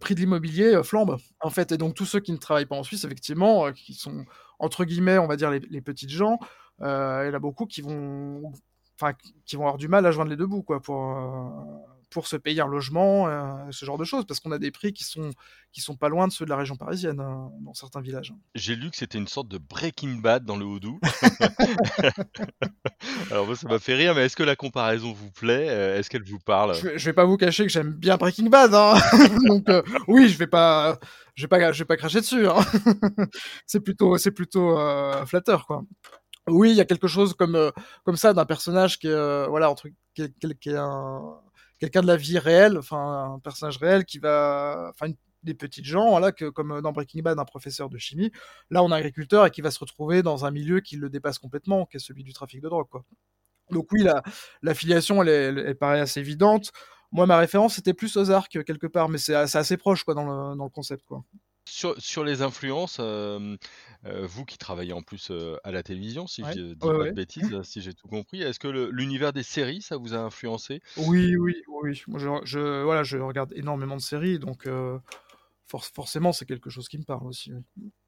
prix 0.00 0.14
de 0.14 0.20
l'immobilier 0.20 0.80
flambe 0.82 1.18
en 1.40 1.50
fait. 1.50 1.72
Et 1.72 1.76
donc 1.76 1.94
tous 1.94 2.06
ceux 2.06 2.20
qui 2.20 2.32
ne 2.32 2.38
travaillent 2.38 2.64
pas 2.64 2.76
en 2.76 2.82
Suisse 2.82 3.04
effectivement 3.04 3.70
qui 3.70 3.92
sont 3.92 4.24
entre 4.58 4.86
guillemets 4.86 5.18
on 5.18 5.26
va 5.26 5.36
dire 5.36 5.50
les, 5.50 5.60
les 5.68 5.82
petites 5.82 6.08
gens 6.08 6.38
euh, 6.82 7.24
il 7.24 7.28
y 7.28 7.30
en 7.30 7.36
a 7.36 7.40
beaucoup 7.40 7.66
qui 7.66 7.82
vont, 7.82 8.52
qui 9.44 9.56
vont 9.56 9.62
avoir 9.62 9.78
du 9.78 9.88
mal 9.88 10.06
à 10.06 10.10
joindre 10.10 10.30
les 10.30 10.36
deux 10.36 10.46
bouts, 10.46 10.62
quoi, 10.62 10.80
pour 10.80 11.16
euh, 11.16 11.50
pour 12.10 12.26
se 12.26 12.36
payer 12.36 12.60
un 12.60 12.66
logement, 12.66 13.28
euh, 13.28 13.54
ce 13.70 13.84
genre 13.84 13.98
de 13.98 14.04
choses, 14.04 14.26
parce 14.26 14.40
qu'on 14.40 14.52
a 14.52 14.58
des 14.58 14.70
prix 14.70 14.92
qui 14.92 15.04
sont 15.04 15.30
qui 15.72 15.80
sont 15.80 15.94
pas 15.94 16.08
loin 16.08 16.26
de 16.26 16.32
ceux 16.32 16.44
de 16.44 16.50
la 16.50 16.56
région 16.56 16.76
parisienne 16.76 17.16
dans 17.16 17.74
certains 17.74 18.00
villages. 18.00 18.34
J'ai 18.56 18.74
lu 18.74 18.90
que 18.90 18.96
c'était 18.96 19.18
une 19.18 19.28
sorte 19.28 19.46
de 19.46 19.56
Breaking 19.56 20.16
Bad 20.16 20.44
dans 20.44 20.56
le 20.56 20.64
Houdou. 20.64 20.98
Alors 23.30 23.46
moi 23.46 23.54
ça 23.54 23.68
m'a 23.68 23.78
fait 23.78 23.94
rire, 23.94 24.14
mais 24.14 24.24
est-ce 24.24 24.36
que 24.36 24.42
la 24.42 24.56
comparaison 24.56 25.12
vous 25.12 25.30
plaît? 25.30 25.66
Est-ce 25.66 26.10
qu'elle 26.10 26.24
vous 26.24 26.40
parle? 26.40 26.74
Je, 26.74 26.98
je, 26.98 27.04
vais 27.04 27.12
pas 27.12 27.24
vous 27.24 27.36
cacher 27.36 27.62
que 27.62 27.70
j'aime 27.70 27.92
bien 27.92 28.16
Breaking 28.16 28.48
Bad, 28.48 28.74
hein 28.74 28.94
donc 29.46 29.66
oui, 30.08 30.28
je 30.28 30.36
vais 30.36 30.48
pas, 30.48 30.98
je 31.36 31.44
vais 31.44 31.48
pas, 31.48 31.72
je 31.72 31.78
vais 31.78 31.86
pas 31.86 31.96
cracher 31.96 32.20
dessus. 32.20 32.48
Hein 32.48 32.58
c'est 33.66 33.80
plutôt, 33.80 34.18
c'est 34.18 34.32
plutôt 34.32 34.76
flatteur, 35.26 35.66
quoi 35.66 35.84
oui, 36.48 36.70
il 36.70 36.76
y 36.76 36.80
a 36.80 36.84
quelque 36.84 37.08
chose 37.08 37.34
comme 37.34 37.54
euh, 37.54 37.70
comme 38.04 38.16
ça 38.16 38.32
d'un 38.32 38.44
personnage 38.44 38.98
qui 38.98 39.08
est 39.08 39.12
euh, 39.12 39.46
voilà 39.48 39.70
entre 39.70 39.88
qui 40.14 40.22
est, 40.22 40.76
un 40.76 41.40
quelqu'un 41.80 42.02
de 42.02 42.06
la 42.06 42.16
vie 42.16 42.38
réelle, 42.38 42.78
enfin 42.78 43.34
un 43.34 43.38
personnage 43.40 43.78
réel 43.78 44.04
qui 44.04 44.18
va 44.18 44.90
enfin 44.90 45.12
des 45.42 45.54
petites 45.54 45.86
gens 45.86 46.10
voilà 46.10 46.32
que 46.32 46.50
comme 46.50 46.80
dans 46.82 46.92
Breaking 46.92 47.22
Bad 47.22 47.38
un 47.38 47.44
professeur 47.44 47.88
de 47.88 47.98
chimie, 47.98 48.30
là 48.70 48.82
on 48.84 48.92
a 48.92 48.96
un 48.96 48.98
agriculteur 48.98 49.46
et 49.46 49.50
qui 49.50 49.62
va 49.62 49.70
se 49.70 49.78
retrouver 49.80 50.22
dans 50.22 50.44
un 50.44 50.50
milieu 50.50 50.80
qui 50.80 50.96
le 50.96 51.10
dépasse 51.10 51.38
complètement, 51.38 51.86
qui 51.86 51.96
est 51.96 52.00
celui 52.00 52.22
du 52.22 52.32
trafic 52.32 52.60
de 52.60 52.68
drogue 52.68 52.88
quoi. 52.88 53.04
Donc 53.70 53.90
oui, 53.92 54.04
la, 54.62 54.74
filiation, 54.74 55.22
elle, 55.22 55.58
elle, 55.58 55.76
paraît 55.76 56.00
assez 56.00 56.20
évidente. 56.20 56.72
Moi, 57.12 57.26
ma 57.26 57.38
référence, 57.38 57.74
c'était 57.74 57.94
plus 57.94 58.16
aux 58.16 58.30
arcs, 58.30 58.62
quelque 58.64 58.86
part, 58.86 59.08
mais 59.08 59.18
c'est 59.18 59.34
assez 59.34 59.76
proche, 59.76 60.04
quoi, 60.04 60.14
dans 60.14 60.24
le, 60.24 60.56
dans 60.56 60.64
le 60.64 60.70
concept, 60.70 61.04
quoi. 61.04 61.24
Sur, 61.70 61.94
sur 62.00 62.24
les 62.24 62.42
influences, 62.42 62.96
euh, 62.98 63.56
euh, 64.04 64.26
vous 64.26 64.44
qui 64.44 64.58
travaillez 64.58 64.92
en 64.92 65.02
plus 65.02 65.30
euh, 65.30 65.56
à 65.62 65.70
la 65.70 65.84
télévision, 65.84 66.26
si 66.26 66.42
je 66.44 66.74
dis 66.74 66.76
pas 66.76 67.04
de 67.04 67.10
bêtises, 67.12 67.62
si 67.62 67.80
j'ai 67.80 67.94
tout 67.94 68.08
compris, 68.08 68.42
est-ce 68.42 68.58
que 68.58 68.66
l'univers 68.66 69.32
des 69.32 69.44
séries, 69.44 69.80
ça 69.80 69.96
vous 69.96 70.12
a 70.12 70.18
influencé? 70.18 70.82
Oui, 70.96 71.36
oui, 71.36 71.54
oui. 71.68 72.02
Moi, 72.08 72.18
je, 72.18 72.28
je, 72.44 72.82
voilà, 72.82 73.04
je 73.04 73.18
regarde 73.18 73.52
énormément 73.54 73.96
de 73.96 74.02
séries, 74.02 74.40
donc 74.40 74.68
forcément, 75.68 76.32
c'est 76.32 76.46
quelque 76.46 76.70
chose 76.70 76.88
qui 76.88 76.98
me 76.98 77.04
parle 77.04 77.26
aussi. 77.26 77.52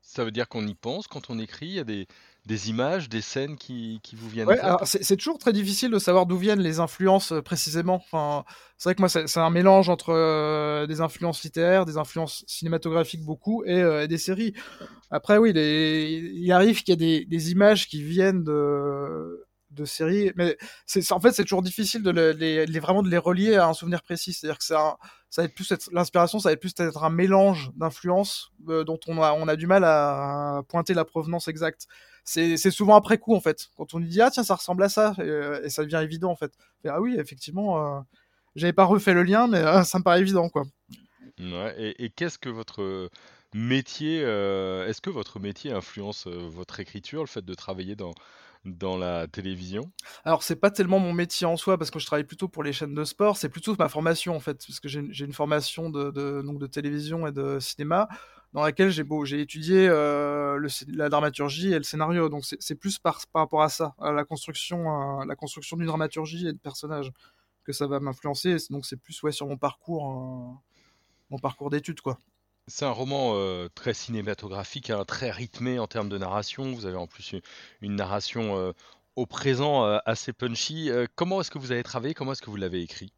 Ça 0.01 0.25
veut 0.25 0.33
dire 0.33 0.49
qu'on 0.49 0.67
y 0.67 0.75
pense 0.75 1.07
quand 1.07 1.31
on 1.31 1.39
écrit 1.39 1.67
Il 1.67 1.75
y 1.75 1.79
a 1.79 1.85
des, 1.85 2.09
des 2.47 2.71
images, 2.71 3.09
des 3.09 3.21
scènes 3.21 3.57
qui, 3.57 4.01
qui 4.03 4.17
vous 4.17 4.29
viennent 4.29 4.49
ouais, 4.49 4.59
c'est, 4.85 5.17
toujours 5.17 5.39
très 5.39 5.53
difficile 5.53 5.91
de 5.91 5.99
savoir 5.99 6.27
d'où 6.27 6.37
viennent 6.37 6.61
les 6.61 6.81
influences 6.81 7.33
euh, 7.33 7.41
précisément. 7.41 7.95
Enfin, 7.95 8.45
c'est 8.79 8.89
vrai 8.89 8.95
que 8.97 9.01
moi, 9.01 9.09
c'est, 9.09 9.39
un 9.39 9.51
mélange 9.51 9.89
entre 9.89 10.11
euh, 10.11 10.87
des 10.87 11.01
influences 11.01 11.45
littéraires, 11.45 11.87
des 11.87 11.99
influences 11.99 12.45
cinématographiques 12.49 13.25
beaucoup 13.25 13.63
et, 13.65 13.81
euh, 13.81 14.09
des 14.09 14.19
séries. 14.19 14.55
Après, 15.11 15.39
oui, 15.39 15.53
il 15.53 16.53
arrive 16.53 16.83
qu'il 16.83 16.91
y 16.91 16.93
a 16.93 16.97
des, 16.97 17.25
des 17.25 17.53
images 17.53 17.89
qui 17.89 18.03
viennent 18.03 18.43
de 18.43 19.47
de 19.75 19.85
séries, 19.85 20.33
mais 20.37 20.57
c'est 20.87 21.11
en 21.13 21.21
fait 21.21 21.33
c'est 21.33 21.43
toujours 21.43 21.63
difficile 21.63 22.03
de 22.03 22.11
les, 22.11 22.79
vraiment 22.81 23.03
de 23.03 23.09
les 23.09 23.19
relier 23.19 23.57
à 23.57 23.69
un 23.69 23.73
souvenir 23.75 24.03
précis. 24.03 24.33
C'est-à-dire 24.33 24.59
que 24.59 24.65
ça, 24.65 24.99
ça 25.31 25.43
va 25.43 25.47
être 25.47 25.55
plus 25.55 25.73
l'inspiration, 25.93 26.39
ça 26.39 26.49
va 26.49 26.53
être 26.53 26.61
plus 26.61 26.75
être 26.79 27.03
un 27.03 27.11
mélange 27.11 27.71
d'influences 27.77 28.53
euh, 28.69 28.85
dont 28.85 29.01
on 29.07 29.23
a 29.23 29.33
on 29.33 29.49
a 29.49 29.57
du 29.57 29.67
mal 29.67 29.85
à 29.85 30.63
pointer 30.69 30.95
la 30.95 31.05
provenance 31.05 31.49
exacte. 31.49 31.87
C'est 32.25 32.57
souvent 32.71 32.95
après 32.95 33.19
coup 33.19 33.35
en 33.35 33.41
fait, 33.41 33.71
quand 33.77 33.95
on 33.95 34.01
dit 34.01 34.21
ah 34.21 34.31
tiens 34.31 34.45
ça 34.45 34.55
ressemble 34.55 34.83
à 34.85 34.89
ça 34.89 35.15
et, 35.19 35.23
euh, 35.23 35.69
ça 35.69 35.83
devient 35.83 36.01
évident 36.03 36.31
en 36.31 36.37
fait. 36.37 36.53
ah 36.89 37.01
oui 37.01 37.17
effectivement, 37.19 37.99
euh, 37.99 38.01
j'avais 38.55 38.73
pas 38.73 38.85
refait 38.85 39.15
le 39.15 39.23
lien 39.23 39.49
mais 39.49 39.63
ça 39.85 39.99
me 39.99 40.05
paraît 40.05 40.21
évident 40.21 40.49
quoi. 40.49 40.65
Ouais, 41.41 41.75
et, 41.79 42.05
et 42.05 42.11
qu'est-ce 42.11 42.39
que 42.39 42.51
votre 42.51 43.11
métier, 43.55 44.19
est-ce 44.21 45.01
que 45.01 45.11
votre 45.11 45.41
métier 45.41 45.73
influence 45.73 46.27
votre 46.27 46.79
écriture, 46.79 47.23
le 47.23 47.27
fait 47.27 47.45
de 47.45 47.55
travailler 47.55 47.97
dans 47.97 48.13
dans 48.65 48.97
la 48.97 49.27
télévision. 49.27 49.91
Alors, 50.25 50.43
c'est 50.43 50.57
pas 50.57 50.71
tellement 50.71 50.99
mon 50.99 51.13
métier 51.13 51.47
en 51.47 51.57
soi, 51.57 51.79
parce 51.79 51.91
que 51.91 51.99
je 51.99 52.07
travaille 52.07 52.25
plutôt 52.25 52.49
pour 52.49 52.63
les 52.63 52.73
chaînes 52.73 52.95
de 52.95 53.05
sport, 53.05 53.37
c'est 53.37 53.49
plutôt 53.49 53.75
ma 53.79 53.89
formation 53.89 54.37
en 54.37 54.41
fait, 54.41 54.65
parce 54.67 54.81
que 54.81 54.89
j'ai 54.89 55.25
une 55.25 55.33
formation 55.33 55.91
de, 55.91 56.11
donc 56.43 56.59
de 56.59 56.67
télévision 56.67 57.27
et 57.27 57.33
de 57.33 57.59
cinéma, 57.59 58.09
dans 58.53 58.63
laquelle 58.63 58.91
j'ai 58.91 59.05
j'ai 59.25 59.41
étudié 59.41 59.89
euh, 59.89 60.61
la 60.89 61.09
dramaturgie 61.09 61.73
et 61.73 61.79
le 61.79 61.83
scénario, 61.83 62.29
donc 62.29 62.45
c'est 62.45 62.75
plus 62.75 62.99
par, 62.99 63.21
par 63.33 63.43
rapport 63.43 63.63
à 63.63 63.69
ça, 63.69 63.95
à 63.99 64.13
la 64.13 64.25
construction, 64.25 64.85
construction 65.37 65.77
d'une 65.77 65.87
dramaturgie 65.87 66.47
et 66.47 66.53
de 66.53 66.59
personnages, 66.59 67.11
que 67.65 67.73
ça 67.73 67.87
va 67.87 68.01
m'influencer, 68.01 68.57
donc 68.71 68.87
c'est 68.87 68.97
plus 68.97 69.21
ouais, 69.23 69.33
sur 69.33 69.47
mon 69.47 69.57
parcours, 69.57 70.09
euh, 70.09 70.55
mon 71.31 71.39
parcours 71.39 71.71
d'études 71.71 72.01
quoi. 72.01 72.19
C'est 72.69 72.85
un 72.85 72.91
roman 72.91 73.33
euh, 73.35 73.69
très 73.75 73.93
cinématographique, 73.93 74.91
hein, 74.91 75.05
très 75.05 75.33
rythmé 75.33 75.81
en 75.81 75.89
termes 75.89 76.09
de 76.09 76.17
narration. 76.17 76.73
Vous 76.73 76.87
avez 76.87 76.97
en 76.97 77.09
plus 77.09 77.35
une, 77.81 77.97
narration 77.97 78.57
euh, 78.57 78.73
au 79.17 79.27
présent 79.27 79.85
euh, 79.85 79.99
assez 80.07 80.33
punchy. 80.33 80.91
comment 81.17 81.41
est-ce 81.41 81.51
que 81.51 81.59
vous 81.59 81.73
avez 81.73 81.83
travaillé? 81.83 82.15
Comment 82.15 82.33
est-ce 82.33 82.43
que 82.43 82.51
vous 82.51 82.57
l'avez 82.57 82.81
écrit? 82.81 83.13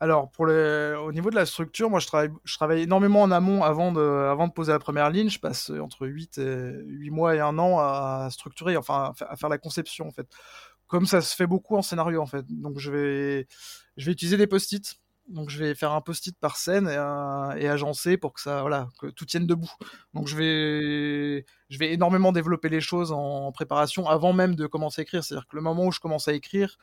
Alors, 0.00 0.32
au 0.40 1.12
niveau 1.12 1.30
de 1.30 1.36
la 1.36 1.46
structure, 1.46 1.88
moi, 1.88 2.00
je 2.00 2.08
travaille, 2.56 2.82
énormément 2.82 3.22
en 3.22 3.30
amont 3.30 3.62
avant 3.62 3.92
de, 3.92 4.50
poser 4.52 4.72
la 4.72 4.80
première 4.80 5.10
ligne. 5.10 5.30
Je 5.30 5.38
passe 5.38 5.70
entre 5.70 6.08
8, 6.08 6.38
et, 6.38 6.72
8 6.84 7.10
mois 7.10 7.36
et 7.36 7.40
un 7.40 7.56
an 7.60 7.78
à 7.78 8.28
structurer, 8.32 8.76
enfin, 8.76 9.12
à 9.20 9.36
faire 9.36 9.48
la 9.48 9.58
conception, 9.58 10.08
en 10.08 10.10
fait. 10.10 10.26
Comme 10.88 11.06
ça 11.06 11.20
se 11.20 11.36
fait 11.36 11.46
beaucoup 11.46 11.76
en 11.76 11.82
scénario, 11.82 12.20
en 12.20 12.26
fait. 12.26 12.44
Donc, 12.48 12.80
je 12.80 12.90
vais 12.90 13.46
utiliser 13.96 14.36
des 14.36 14.48
post-it. 14.48 15.01
Donc, 15.28 15.50
je 15.50 15.58
vais 15.58 15.74
faire 15.74 15.92
un 15.92 16.00
post-it 16.00 16.36
par 16.38 16.56
scène 16.56 16.88
et, 16.88 17.68
agencer 17.68 18.16
pour 18.16 18.32
que 18.32 18.40
ça, 18.40 18.60
voilà, 18.60 18.88
que 19.00 19.06
tout 19.06 19.24
tienne 19.24 19.46
debout. 19.46 19.72
Donc, 20.14 20.26
je 20.28 20.36
vais, 20.36 21.46
je 21.70 21.78
vais 21.78 21.92
énormément 21.92 22.32
développer 22.32 22.68
les 22.68 22.80
choses 22.80 23.12
en 23.12 23.52
préparation 23.52 24.08
avant 24.08 24.32
même 24.32 24.54
de 24.54 24.66
commencer 24.66 25.00
à 25.00 25.04
écrire. 25.04 25.24
C'est-à-dire 25.24 25.46
que 25.46 25.56
le 25.56 25.62
moment 25.62 25.86
où 25.86 25.92
je 25.92 26.00
commence 26.00 26.28
à 26.28 26.32
écrire, 26.32 26.76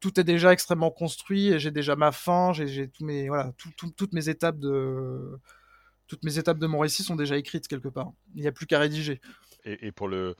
tout 0.00 0.18
est 0.18 0.24
déjà 0.24 0.52
extrêmement 0.52 0.90
construit 0.90 1.48
et 1.48 1.58
j'ai 1.60 1.70
déjà 1.70 1.94
ma 1.94 2.10
fin, 2.10 2.52
j'ai 2.52 2.88
tous 2.88 3.04
mes 3.04 3.28
voilà, 3.28 3.52
toutes 3.76 4.12
mes 4.12 4.28
étapes 4.28 4.58
de 4.58 5.38
toutes 6.08 6.24
mes 6.24 6.38
étapes 6.38 6.58
de 6.58 6.66
mon 6.66 6.80
récit 6.80 7.02
sont 7.04 7.16
déjà 7.16 7.38
écrites 7.38 7.68
quelque 7.68 7.88
part. 7.88 8.12
Il 8.34 8.42
n'y 8.42 8.48
a 8.48 8.52
plus 8.52 8.66
qu'à 8.66 8.78
rédiger. 8.78 9.20
Et, 9.64 9.92
pour 9.92 10.08
le, 10.08 10.34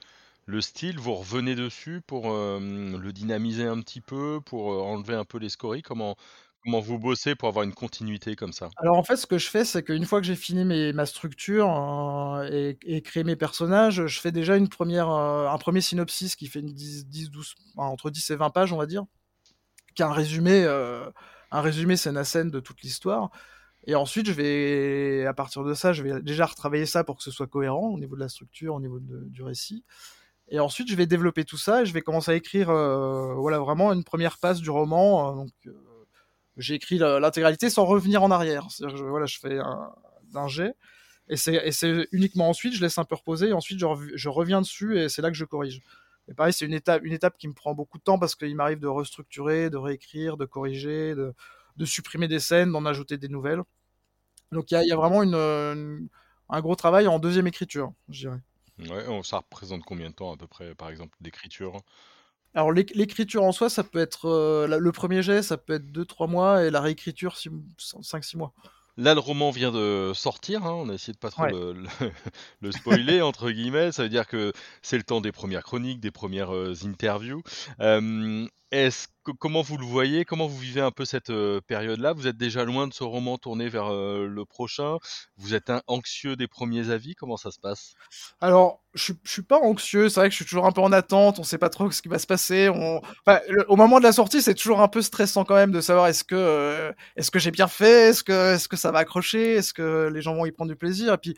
le 0.45 0.61
style, 0.61 0.99
vous 0.99 1.15
revenez 1.15 1.55
dessus 1.55 2.01
pour 2.05 2.31
euh, 2.31 2.59
le 2.59 3.13
dynamiser 3.13 3.65
un 3.65 3.79
petit 3.79 4.01
peu, 4.01 4.39
pour 4.45 4.73
euh, 4.73 4.81
enlever 4.81 5.15
un 5.15 5.23
peu 5.25 5.39
les 5.39 5.49
scories? 5.49 5.81
Comment 5.81 6.15
comment 6.63 6.79
vous 6.79 6.99
bossez 6.99 7.35
pour 7.35 7.49
avoir 7.49 7.63
une 7.63 7.73
continuité 7.73 8.35
comme 8.35 8.53
ça? 8.53 8.69
Alors 8.77 8.97
en 8.97 9.03
fait, 9.03 9.17
ce 9.17 9.27
que 9.27 9.37
je 9.37 9.49
fais, 9.49 9.65
c'est 9.65 9.83
qu'une 9.83 10.05
fois 10.05 10.21
que 10.21 10.27
j'ai 10.27 10.35
fini 10.35 10.93
ma 10.93 11.05
structure 11.05 11.69
euh, 11.69 12.73
et, 12.85 13.01
créé 13.01 13.23
mes 13.23 13.35
personnages, 13.35 14.05
je 14.05 14.19
fais 14.19 14.31
déjà 14.31 14.55
une 14.55 14.69
première, 14.69 15.09
un 15.09 15.57
premier 15.57 15.81
synopsis 15.81 16.35
qui 16.35 16.47
fait 16.47 16.59
une 16.59 16.73
10, 16.73 17.07
10 17.07 17.29
12, 17.29 17.55
entre 17.77 18.09
10 18.09 18.31
et 18.31 18.35
20 18.35 18.49
pages, 18.49 18.73
on 18.73 18.77
va 18.77 18.85
dire 18.85 19.05
qu'un 19.95 20.11
résumé, 20.11 20.63
euh, 20.63 21.09
un 21.51 21.61
résumé 21.61 21.95
scène 21.95 22.17
à 22.17 22.23
scène 22.23 22.49
de 22.49 22.59
toute 22.59 22.81
l'histoire. 22.81 23.29
Et 23.85 23.95
ensuite, 23.95 24.27
je 24.27 24.31
vais, 24.31 25.25
à 25.25 25.33
partir 25.33 25.63
de 25.63 25.73
ça, 25.73 25.91
je 25.91 26.03
vais 26.03 26.21
déjà 26.21 26.45
retravailler 26.45 26.85
ça 26.85 27.03
pour 27.03 27.17
que 27.17 27.23
ce 27.23 27.31
soit 27.31 27.47
cohérent 27.47 27.89
au 27.89 27.99
niveau 27.99 28.15
de 28.15 28.21
la 28.21 28.29
structure, 28.29 28.75
au 28.75 28.79
niveau 28.79 28.99
du 29.01 29.43
récit. 29.43 29.83
Et 30.49 30.59
ensuite, 30.59 30.89
je 30.89 30.95
vais 30.95 31.05
développer 31.05 31.43
tout 31.43 31.57
ça 31.57 31.81
et 31.81 31.85
je 31.85 31.93
vais 31.93 32.01
commencer 32.01 32.31
à 32.31 32.35
écrire, 32.35 32.69
euh, 32.69 33.33
voilà, 33.33 33.59
vraiment 33.59 33.91
une 33.91 34.03
première 34.03 34.37
passe 34.37 34.61
du 34.61 34.69
roman. 34.69 35.41
Euh, 35.41 35.71
j'ai 36.57 36.75
écrit 36.75 36.97
l'intégralité 36.97 37.69
sans 37.69 37.85
revenir 37.85 38.23
en 38.23 38.31
arrière. 38.31 38.67
C'est-à-dire, 38.69 38.97
je, 38.97 39.03
voilà, 39.03 39.25
je 39.25 39.39
fais 39.39 39.59
un, 39.59 40.47
jet. 40.47 40.75
Et 41.29 41.37
c'est 41.37 42.07
uniquement 42.11 42.49
ensuite, 42.49 42.73
je 42.73 42.81
laisse 42.81 42.97
un 42.97 43.05
peu 43.05 43.15
reposer 43.15 43.49
et 43.49 43.53
ensuite 43.53 43.79
je, 43.79 44.29
reviens 44.29 44.61
dessus 44.61 44.99
et 44.99 45.09
c'est 45.09 45.21
là 45.21 45.29
que 45.29 45.37
je 45.37 45.45
corrige. 45.45 45.81
Et 46.27 46.33
pareil, 46.33 46.53
c'est 46.53 46.65
une 46.65 46.73
étape, 46.73 47.03
une 47.03 47.13
étape 47.13 47.37
qui 47.37 47.47
me 47.47 47.53
prend 47.53 47.73
beaucoup 47.73 47.97
de 47.97 48.03
temps 48.03 48.19
parce 48.19 48.35
qu'il 48.35 48.55
m'arrive 48.55 48.79
de 48.79 48.87
restructurer, 48.87 49.69
de 49.69 49.77
réécrire, 49.77 50.37
de 50.37 50.45
corriger, 50.45 51.15
de, 51.15 51.85
supprimer 51.85 52.27
des 52.27 52.39
scènes, 52.39 52.71
d'en 52.71 52.85
ajouter 52.85 53.17
des 53.17 53.29
nouvelles. 53.29 53.61
Donc 54.51 54.71
il 54.71 54.81
y, 54.85 54.91
a, 54.91 54.95
vraiment 54.95 55.21
un 55.21 56.61
gros 56.61 56.75
travail 56.75 57.07
en 57.07 57.19
deuxième 57.19 57.47
écriture, 57.47 57.93
je 58.09 58.27
dirais. 58.27 58.39
Ouais, 58.79 59.23
ça 59.23 59.37
représente 59.37 59.83
combien 59.83 60.09
de 60.09 60.15
temps 60.15 60.33
à 60.33 60.37
peu 60.37 60.47
près, 60.47 60.75
par 60.75 60.89
exemple, 60.89 61.15
d'écriture? 61.21 61.83
Alors 62.53 62.71
l'écriture 62.71 63.43
en 63.43 63.51
soi, 63.51 63.69
ça 63.69 63.83
peut 63.83 63.99
être 63.99 64.29
euh, 64.29 64.77
le 64.77 64.91
premier 64.91 65.23
jet, 65.23 65.41
ça 65.41 65.57
peut 65.57 65.73
être 65.73 65.91
2-3 65.91 66.29
mois, 66.29 66.63
et 66.63 66.69
la 66.69 66.81
réécriture 66.81 67.35
5-6 67.35 68.37
mois. 68.37 68.53
Là, 68.95 69.15
le 69.15 69.19
roman 69.19 69.49
vient 69.49 69.71
de 69.71 70.11
sortir. 70.13 70.65
Hein, 70.65 70.73
on 70.73 70.89
a 70.89 70.93
essayé 70.93 71.13
de 71.13 71.17
pas 71.17 71.31
trop 71.31 71.47
le, 72.61 72.71
spoiler 72.71 73.23
entre 73.23 73.49
guillemets. 73.49 73.91
Ça 73.91 74.03
veut 74.03 74.09
dire 74.09 74.27
que 74.27 74.53
c'est 74.83 74.97
le 74.97 75.03
temps 75.03 75.19
des 75.19 75.31
premières 75.31 75.63
chroniques, 75.63 75.99
des 75.99 76.11
premières 76.11 76.53
euh, 76.53 76.73
interviews. 76.85 77.41
est-ce 78.71 79.07
comment 79.39 79.61
vous 79.61 79.77
le 79.77 79.85
voyez? 79.85 80.25
Comment 80.25 80.47
vous 80.47 80.57
vivez 80.57 80.81
un 80.81 80.91
peu 80.91 81.05
cette 81.05 81.29
euh, 81.29 81.61
période-là? 81.61 82.13
Vous 82.13 82.27
êtes 82.27 82.37
déjà 82.37 82.63
loin 82.63 82.87
de 82.87 82.93
ce 82.93 83.03
roman 83.03 83.37
tourné 83.37 83.69
vers 83.69 83.91
euh, 83.91 84.27
le 84.27 84.45
prochain? 84.45 84.97
Vous 85.37 85.53
êtes 85.53 85.71
anxieux 85.87 86.35
des 86.35 86.47
premiers 86.47 86.89
avis? 86.89 87.15
Comment 87.15 87.37
ça 87.37 87.51
se 87.51 87.59
passe? 87.59 87.93
Alors, 88.41 88.81
je, 88.93 89.13
je 89.23 89.31
suis 89.31 89.41
pas 89.41 89.59
anxieux. 89.59 90.09
C'est 90.09 90.19
vrai 90.19 90.29
que 90.29 90.33
je 90.33 90.37
suis 90.37 90.45
toujours 90.45 90.65
un 90.65 90.71
peu 90.71 90.81
en 90.81 90.91
attente. 90.91 91.39
On 91.39 91.43
sait 91.43 91.57
pas 91.57 91.69
trop 91.69 91.89
ce 91.91 92.01
qui 92.01 92.09
va 92.09 92.19
se 92.19 92.27
passer. 92.27 92.69
Au 92.69 93.75
moment 93.75 93.99
de 93.99 94.03
la 94.03 94.11
sortie, 94.11 94.41
c'est 94.41 94.55
toujours 94.55 94.81
un 94.81 94.87
peu 94.87 95.01
stressant 95.01 95.45
quand 95.45 95.55
même 95.55 95.71
de 95.71 95.81
savoir 95.81 96.07
est-ce 96.07 96.23
que 96.23 96.35
euh, 96.35 96.91
est-ce 97.15 97.31
que 97.31 97.39
j'ai 97.39 97.51
bien 97.51 97.67
fait? 97.67 98.09
Est-ce 98.09 98.23
que 98.23 98.55
est-ce 98.55 98.67
que 98.67 98.77
ça 98.77 98.91
va 98.91 98.99
accrocher? 98.99 99.55
Est-ce 99.55 99.73
que 99.73 100.09
les 100.13 100.21
gens 100.21 100.35
vont 100.35 100.45
y 100.45 100.51
prendre 100.51 100.69
du 100.69 100.77
plaisir? 100.77 101.13
Et 101.13 101.17
puis 101.17 101.35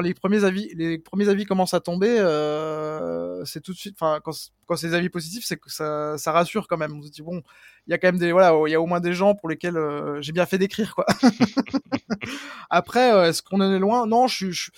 les 0.00 0.14
premiers 0.14 0.44
avis, 0.44 0.72
les 0.74 0.98
premiers 0.98 1.28
avis 1.28 1.44
commencent 1.44 1.74
à 1.74 1.80
tomber, 1.80 2.18
euh, 2.18 3.44
c'est 3.44 3.60
tout 3.60 3.72
de 3.72 3.76
suite, 3.76 3.96
enfin, 4.00 4.20
quand, 4.24 4.32
quand 4.66 4.76
c'est 4.76 4.88
des 4.88 4.94
avis 4.94 5.08
positifs, 5.08 5.44
c'est 5.44 5.56
que 5.56 5.70
ça, 5.70 6.16
rassure 6.26 6.68
quand 6.68 6.76
même. 6.76 6.96
On 6.96 7.02
se 7.02 7.10
dit 7.10 7.22
bon, 7.22 7.42
il 7.86 7.90
y 7.90 7.94
a 7.94 7.98
quand 7.98 8.08
même 8.08 8.18
des, 8.18 8.32
voilà, 8.32 8.54
il 8.66 8.70
y 8.70 8.74
a 8.74 8.80
au 8.80 8.86
moins 8.86 9.00
des 9.00 9.12
gens 9.12 9.34
pour 9.34 9.48
lesquels 9.48 9.76
euh, 9.76 10.20
j'ai 10.22 10.32
bien 10.32 10.46
fait 10.46 10.58
d'écrire, 10.58 10.94
quoi. 10.94 11.06
Après, 12.70 13.12
euh, 13.12 13.28
est-ce 13.28 13.42
qu'on 13.42 13.60
en 13.60 13.72
est 13.72 13.78
loin? 13.78 14.06
Non, 14.06 14.26
je, 14.26 14.50
je, 14.50 14.70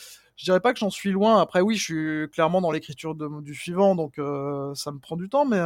dirais 0.43 0.61
pas 0.61 0.73
que 0.73 0.79
j'en 0.79 0.91
suis 0.91 1.11
loin. 1.11 1.41
Après, 1.41 1.61
oui, 1.61 1.77
je 1.77 1.83
suis 1.83 2.31
clairement 2.31 2.61
dans 2.61 2.71
l'écriture 2.71 3.15
du 3.15 3.55
suivant, 3.55 3.95
donc 3.95 4.15
ça 4.75 4.93
me 4.93 4.99
prend 4.99 5.17
du 5.17 5.29
temps, 5.29 5.47
mais 5.47 5.59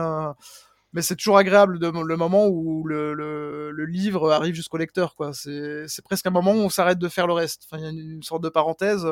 c'est 1.01 1.17
toujours 1.17 1.39
agréable 1.39 1.79
le 1.81 2.17
moment 2.17 2.49
où 2.49 2.85
le, 2.87 3.85
livre 3.87 4.31
arrive 4.31 4.55
jusqu'au 4.55 4.77
lecteur. 4.77 5.15
C'est 5.33 6.05
presque 6.05 6.27
un 6.27 6.31
moment 6.31 6.53
où 6.53 6.59
on 6.59 6.69
s'arrête 6.69 6.99
de 6.99 7.09
faire 7.09 7.27
le 7.27 7.33
reste. 7.33 7.67
Il 7.73 7.81
y 7.81 7.87
a 7.87 7.89
une, 7.89 8.23
sorte 8.23 8.43
de 8.43 8.49
parenthèse 8.49 9.07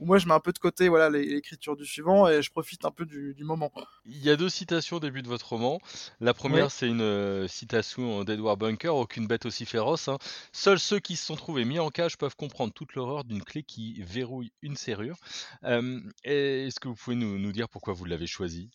où 0.00 0.06
moi 0.06 0.18
je 0.18 0.26
mets 0.26 0.34
un 0.34 0.40
peu 0.40 0.52
de 0.52 0.58
côté 0.58 0.88
voilà 0.88 1.10
l'écriture 1.10 1.76
du 1.76 1.84
suivant 1.84 2.28
et 2.28 2.42
je 2.42 2.50
profite 2.50 2.84
un 2.84 2.90
peu 2.90 3.04
du, 3.04 3.34
du, 3.34 3.44
moment. 3.44 3.72
Il 4.04 4.22
y 4.22 4.30
a 4.30 4.36
deux 4.36 4.48
citations 4.48 4.96
au 4.96 5.00
début 5.00 5.22
de 5.22 5.28
votre 5.28 5.48
roman. 5.48 5.80
La 6.20 6.34
première, 6.34 6.70
c'est 6.70 6.88
une 6.88 7.00
euh, 7.00 7.48
citation 7.48 8.24
d'Edward 8.24 8.58
Bunker 8.58 8.94
Aucune 8.94 9.26
bête 9.26 9.46
aussi 9.46 9.66
féroce. 9.66 10.08
Hein. 10.08 10.18
Seuls 10.52 10.78
ceux 10.78 11.00
qui 11.00 11.16
se 11.16 11.26
sont 11.26 11.36
trouvés 11.36 11.64
mis 11.64 11.78
en 11.78 11.90
cage 11.90 12.16
peuvent 12.16 12.36
comprendre 12.36 12.72
toute 12.72 12.94
l'horreur 12.94 13.24
d'une 13.24 13.42
clé 13.42 13.62
qui 13.62 14.02
verrouille 14.02 14.52
une 14.62 14.76
serrure. 14.76 15.16
Euh, 15.64 16.00
Est-ce 16.24 16.80
que 16.80 16.88
vous 16.88 16.94
pouvez 16.94 17.16
nous, 17.16 17.38
nous 17.38 17.52
dire 17.52 17.68
pourquoi 17.68 17.94
vous 17.94 18.04
l'avez 18.04 18.26
choisi? 18.26 18.70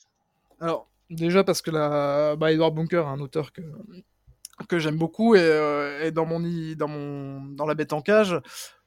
Alors, 0.60 0.89
Déjà 1.10 1.44
parce 1.44 1.62
que 1.62 1.72
la, 1.72 2.36
bah, 2.36 2.51
Edward 2.51 2.74
Bunker, 2.74 3.08
un 3.08 3.20
auteur 3.20 3.51
que, 3.51 3.62
que 4.68 4.80
j'aime 4.80 4.98
beaucoup, 4.98 5.36
et, 5.36 5.42
euh, 5.42 6.12
dans, 6.12 6.25
mon, 6.25 6.39
dans, 6.75 6.88
mon, 6.88 7.42
dans 7.42 7.65
La 7.65 7.75
bête 7.75 7.94
en 7.94 8.01
cage, 8.01 8.39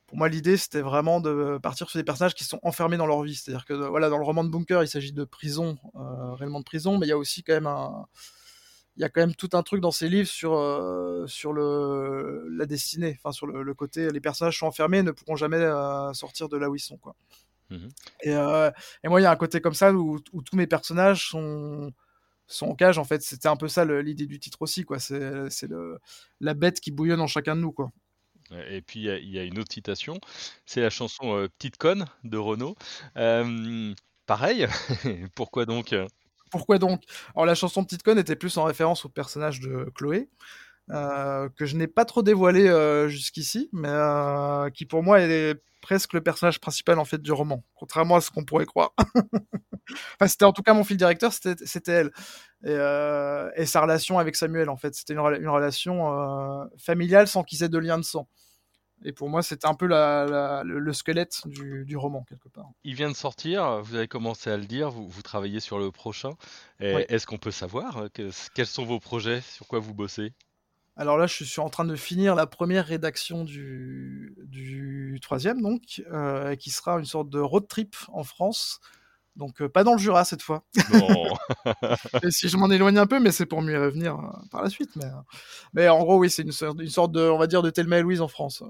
pour 0.06 0.18
moi, 0.18 0.28
l'idée, 0.28 0.56
c'était 0.56 0.80
vraiment 0.80 1.20
de 1.20 1.58
partir 1.58 1.90
sur 1.90 1.98
des 1.98 2.04
personnages 2.04 2.34
qui 2.34 2.44
sont 2.44 2.60
enfermés 2.62 2.96
dans 2.96 3.06
leur 3.06 3.22
vie. 3.22 3.34
C'est-à-dire 3.34 3.64
que, 3.64 3.74
voilà, 3.74 4.08
dans 4.08 4.18
le 4.18 4.24
roman 4.24 4.44
de 4.44 4.50
Bunker, 4.50 4.82
il 4.82 4.88
s'agit 4.88 5.12
de 5.12 5.24
prison, 5.24 5.78
euh, 5.96 6.34
réellement 6.34 6.60
de 6.60 6.64
prison, 6.64 6.96
mais 6.98 7.06
il 7.06 7.08
y 7.08 7.12
a 7.12 7.18
aussi 7.18 7.42
quand 7.42 7.54
même 7.54 7.66
un. 7.66 8.06
Il 8.96 9.02
y 9.02 9.04
a 9.04 9.10
quand 9.10 9.20
même 9.20 9.34
tout 9.34 9.50
un 9.52 9.62
truc 9.62 9.82
dans 9.82 9.90
ces 9.90 10.08
livres 10.08 10.28
sur, 10.28 10.54
euh, 10.54 11.26
sur 11.26 11.52
le, 11.52 12.48
la 12.50 12.64
destinée, 12.64 13.18
enfin 13.18 13.30
sur 13.30 13.46
le, 13.46 13.74
côté, 13.74 14.10
les 14.10 14.20
personnages 14.20 14.58
sont 14.58 14.66
enfermés 14.66 14.98
et 14.98 15.02
ne 15.02 15.10
pourront 15.10 15.36
jamais 15.36 15.60
sortir 16.14 16.48
de 16.48 16.56
là 16.56 16.70
où 16.70 16.76
ils 16.76 16.80
sont. 16.80 16.96
Quoi. 16.96 17.14
Mmh 17.68 17.88
et, 18.22 18.30
et, 18.30 19.08
moi, 19.08 19.20
il 19.20 19.24
y 19.24 19.26
a 19.26 19.30
un 19.30 19.36
côté 19.36 19.60
comme 19.60 19.74
ça 19.74 19.92
où, 19.92 20.18
où 20.32 20.42
tous 20.42 20.56
mes 20.56 20.66
personnages 20.66 21.28
sont, 21.28 21.92
son 22.46 22.74
cage 22.74 22.96
en 22.96 23.04
fait 23.04 23.22
c'était 23.22 23.48
un 23.48 23.56
peu 23.56 23.68
ça 23.68 23.84
l'idée 23.84 24.26
du 24.26 24.38
titre 24.38 24.62
aussi 24.62 24.84
quoi 24.84 24.98
c'est 25.00 25.68
la 26.40 26.54
bête 26.54 26.80
qui 26.80 26.92
bouillonne 26.92 27.20
en 27.20 27.26
chacun 27.26 27.56
de 27.56 27.60
nous 27.60 27.72
quoi 27.72 27.90
et 28.68 28.80
puis 28.80 29.00
il 29.00 29.30
y, 29.30 29.38
a 29.38 29.42
une 29.42 29.58
autre 29.58 29.72
citation 29.72 30.20
c'est 30.66 30.80
la 30.80 30.90
chanson 30.90 31.36
euh, 31.36 31.48
Petite 31.48 31.76
conne 31.76 32.06
de 32.24 32.38
Renaud. 32.38 32.76
Pareil 34.26 34.66
pourquoi 35.34 35.66
donc 35.66 35.94
pourquoi 36.50 36.78
donc? 36.78 37.02
Alors 37.34 37.46
la 37.46 37.54
chanson 37.54 37.84
Petite 37.84 38.02
conne 38.02 38.18
était 38.18 38.36
plus 38.36 38.56
en 38.56 38.64
référence 38.64 39.04
au 39.04 39.08
personnage 39.08 39.60
de 39.60 39.90
Chloé 39.94 40.28
euh, 40.90 41.48
que 41.56 41.66
je 41.66 41.76
n'ai 41.76 41.88
pas 41.88 42.04
trop 42.04 42.22
dévoilé 42.22 42.68
euh, 42.68 43.08
jusqu'ici, 43.08 43.68
mais 43.72 43.88
euh, 43.88 44.70
qui 44.70 44.86
pour 44.86 45.02
moi 45.02 45.20
est 45.20 45.60
presque 45.80 46.12
le 46.12 46.20
personnage 46.20 46.60
principal 46.60 47.00
en 47.00 47.04
fait 47.04 47.20
du 47.20 47.32
roman, 47.32 47.64
contrairement 47.74 48.16
à 48.16 48.20
ce 48.20 48.30
qu'on 48.30 48.44
pourrait 48.44 48.66
croire. 48.66 48.92
enfin, 50.14 50.28
c'était 50.28 50.44
en 50.44 50.52
tout 50.52 50.62
cas 50.62 50.74
mon 50.74 50.84
fil 50.84 50.96
directeur, 50.96 51.32
c'était 51.32 51.92
elle. 51.92 52.12
Et, 52.64 53.60
et, 53.60 53.66
sa 53.66 53.80
relation 53.80 54.18
avec 54.18 54.36
Samuel, 54.36 54.68
en 54.68 54.76
fait, 54.76 54.94
c'était 54.94 55.14
une, 55.14 55.20
une, 55.20 55.48
relation 55.48 56.68
familiale 56.78 57.28
sans 57.28 57.42
qu'ils 57.42 57.62
aient 57.62 57.68
de 57.68 57.78
lien 57.78 57.98
de 57.98 58.02
sang. 58.02 58.28
Et 59.04 59.12
pour 59.12 59.28
moi, 59.28 59.42
c'était 59.42 59.66
un 59.66 59.74
peu 59.74 59.86
la, 59.86 60.24
la, 60.24 60.62
le, 60.64 60.92
squelette 60.92 61.42
du, 61.46 61.84
du, 61.84 61.96
roman, 61.96 62.24
quelque 62.28 62.48
part. 62.48 62.70
Il 62.82 62.94
vient 62.94 63.10
de 63.10 63.14
sortir, 63.16 63.82
vous 63.82 63.94
avez 63.94 64.08
commencé 64.08 64.50
à 64.50 64.56
le 64.56 64.64
dire, 64.64 64.90
vous, 64.90 65.06
vous 65.06 65.22
travaillez 65.22 65.60
sur 65.60 65.78
le 65.78 65.90
prochain. 65.90 66.30
Est-ce 66.80 67.26
qu'on 67.26 67.38
peut 67.38 67.50
savoir 67.50 68.08
que, 68.14 68.30
quels 68.54 68.66
sont 68.66 68.84
vos 68.84 68.98
projets, 68.98 69.42
sur 69.42 69.66
quoi 69.66 69.80
vous 69.80 69.94
bossez? 69.94 70.32
Alors 70.96 71.18
là, 71.18 71.26
je 71.26 71.44
suis 71.44 71.60
en 71.60 71.68
train 71.68 71.84
de 71.84 71.94
finir 71.94 72.34
la 72.34 72.46
première 72.46 72.86
rédaction 72.86 73.44
du, 73.44 74.34
du 74.44 75.18
troisième, 75.20 75.60
donc, 75.60 76.02
euh, 76.10 76.56
qui 76.56 76.70
sera 76.70 76.98
une 76.98 77.04
sorte 77.04 77.28
de 77.28 77.38
road 77.38 77.68
trip 77.68 77.94
en 78.08 78.24
France. 78.24 78.80
Donc 79.36 79.60
euh, 79.60 79.68
pas 79.68 79.84
dans 79.84 79.92
le 79.92 79.98
Jura 79.98 80.24
cette 80.24 80.40
fois. 80.40 80.64
et 82.22 82.30
si 82.30 82.48
je 82.48 82.56
m'en 82.56 82.70
éloigne 82.70 82.96
un 82.96 83.06
peu, 83.06 83.20
mais 83.20 83.32
c'est 83.32 83.44
pour 83.44 83.60
mieux 83.60 83.78
revenir 83.78 84.14
euh, 84.14 84.48
par 84.50 84.62
la 84.62 84.70
suite. 84.70 84.96
Mais, 84.96 85.04
mais 85.74 85.88
en 85.90 85.98
gros, 85.98 86.16
oui, 86.16 86.30
c'est 86.30 86.40
une, 86.40 86.52
une, 86.80 86.88
sorte 86.88 87.12
de, 87.12 87.20
on 87.20 87.36
va 87.36 87.46
dire, 87.46 87.60
de 87.60 87.68
Thelma 87.68 87.98
et 87.98 88.02
Louise 88.02 88.22
en 88.22 88.28
France. 88.28 88.62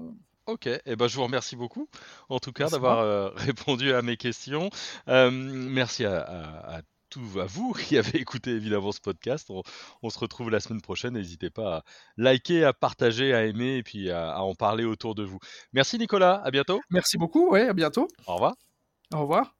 Ok, 0.45 0.67
et 0.67 0.81
eh 0.85 0.95
ben, 0.97 1.07
je 1.07 1.15
vous 1.15 1.23
remercie 1.23 1.55
beaucoup, 1.55 1.87
en 2.27 2.39
tout 2.39 2.51
cas, 2.51 2.69
d'avoir 2.69 3.33
répondu 3.35 3.93
à 3.93 4.01
mes 4.01 4.17
questions. 4.17 4.69
merci 5.07 6.03
à 6.03 6.21
à 6.23 6.81
vous 7.15 7.73
qui 7.73 7.97
avez 7.97 8.19
écouté 8.19 8.51
évidemment 8.51 8.91
ce 8.91 9.01
podcast. 9.01 9.49
On, 10.01 10.09
se 10.09 10.19
retrouve 10.19 10.49
la 10.49 10.59
semaine 10.59 10.81
prochaine. 10.81 11.13
N'hésitez 11.13 11.49
pas 11.49 11.77
à 11.77 11.83
liker, 12.17 12.63
à 12.63 12.73
partager, 12.73 13.33
à 13.33 13.45
aimer 13.45 13.77
et 13.77 13.83
puis 13.83 14.11
à, 14.11 14.41
en 14.41 14.55
parler 14.55 14.83
autour 14.83 15.15
de 15.15 15.23
vous. 15.23 15.39
Merci 15.73 15.97
Nicolas, 15.97 16.41
à 16.43 16.51
bientôt. 16.51 16.81
Merci 16.89 17.17
beaucoup, 17.17 17.49
ouais, 17.49 17.67
à 17.67 17.73
bientôt. 17.73 18.07
Au 18.25 18.33
revoir. 18.33 18.55
Au 19.13 19.21
revoir. 19.21 19.56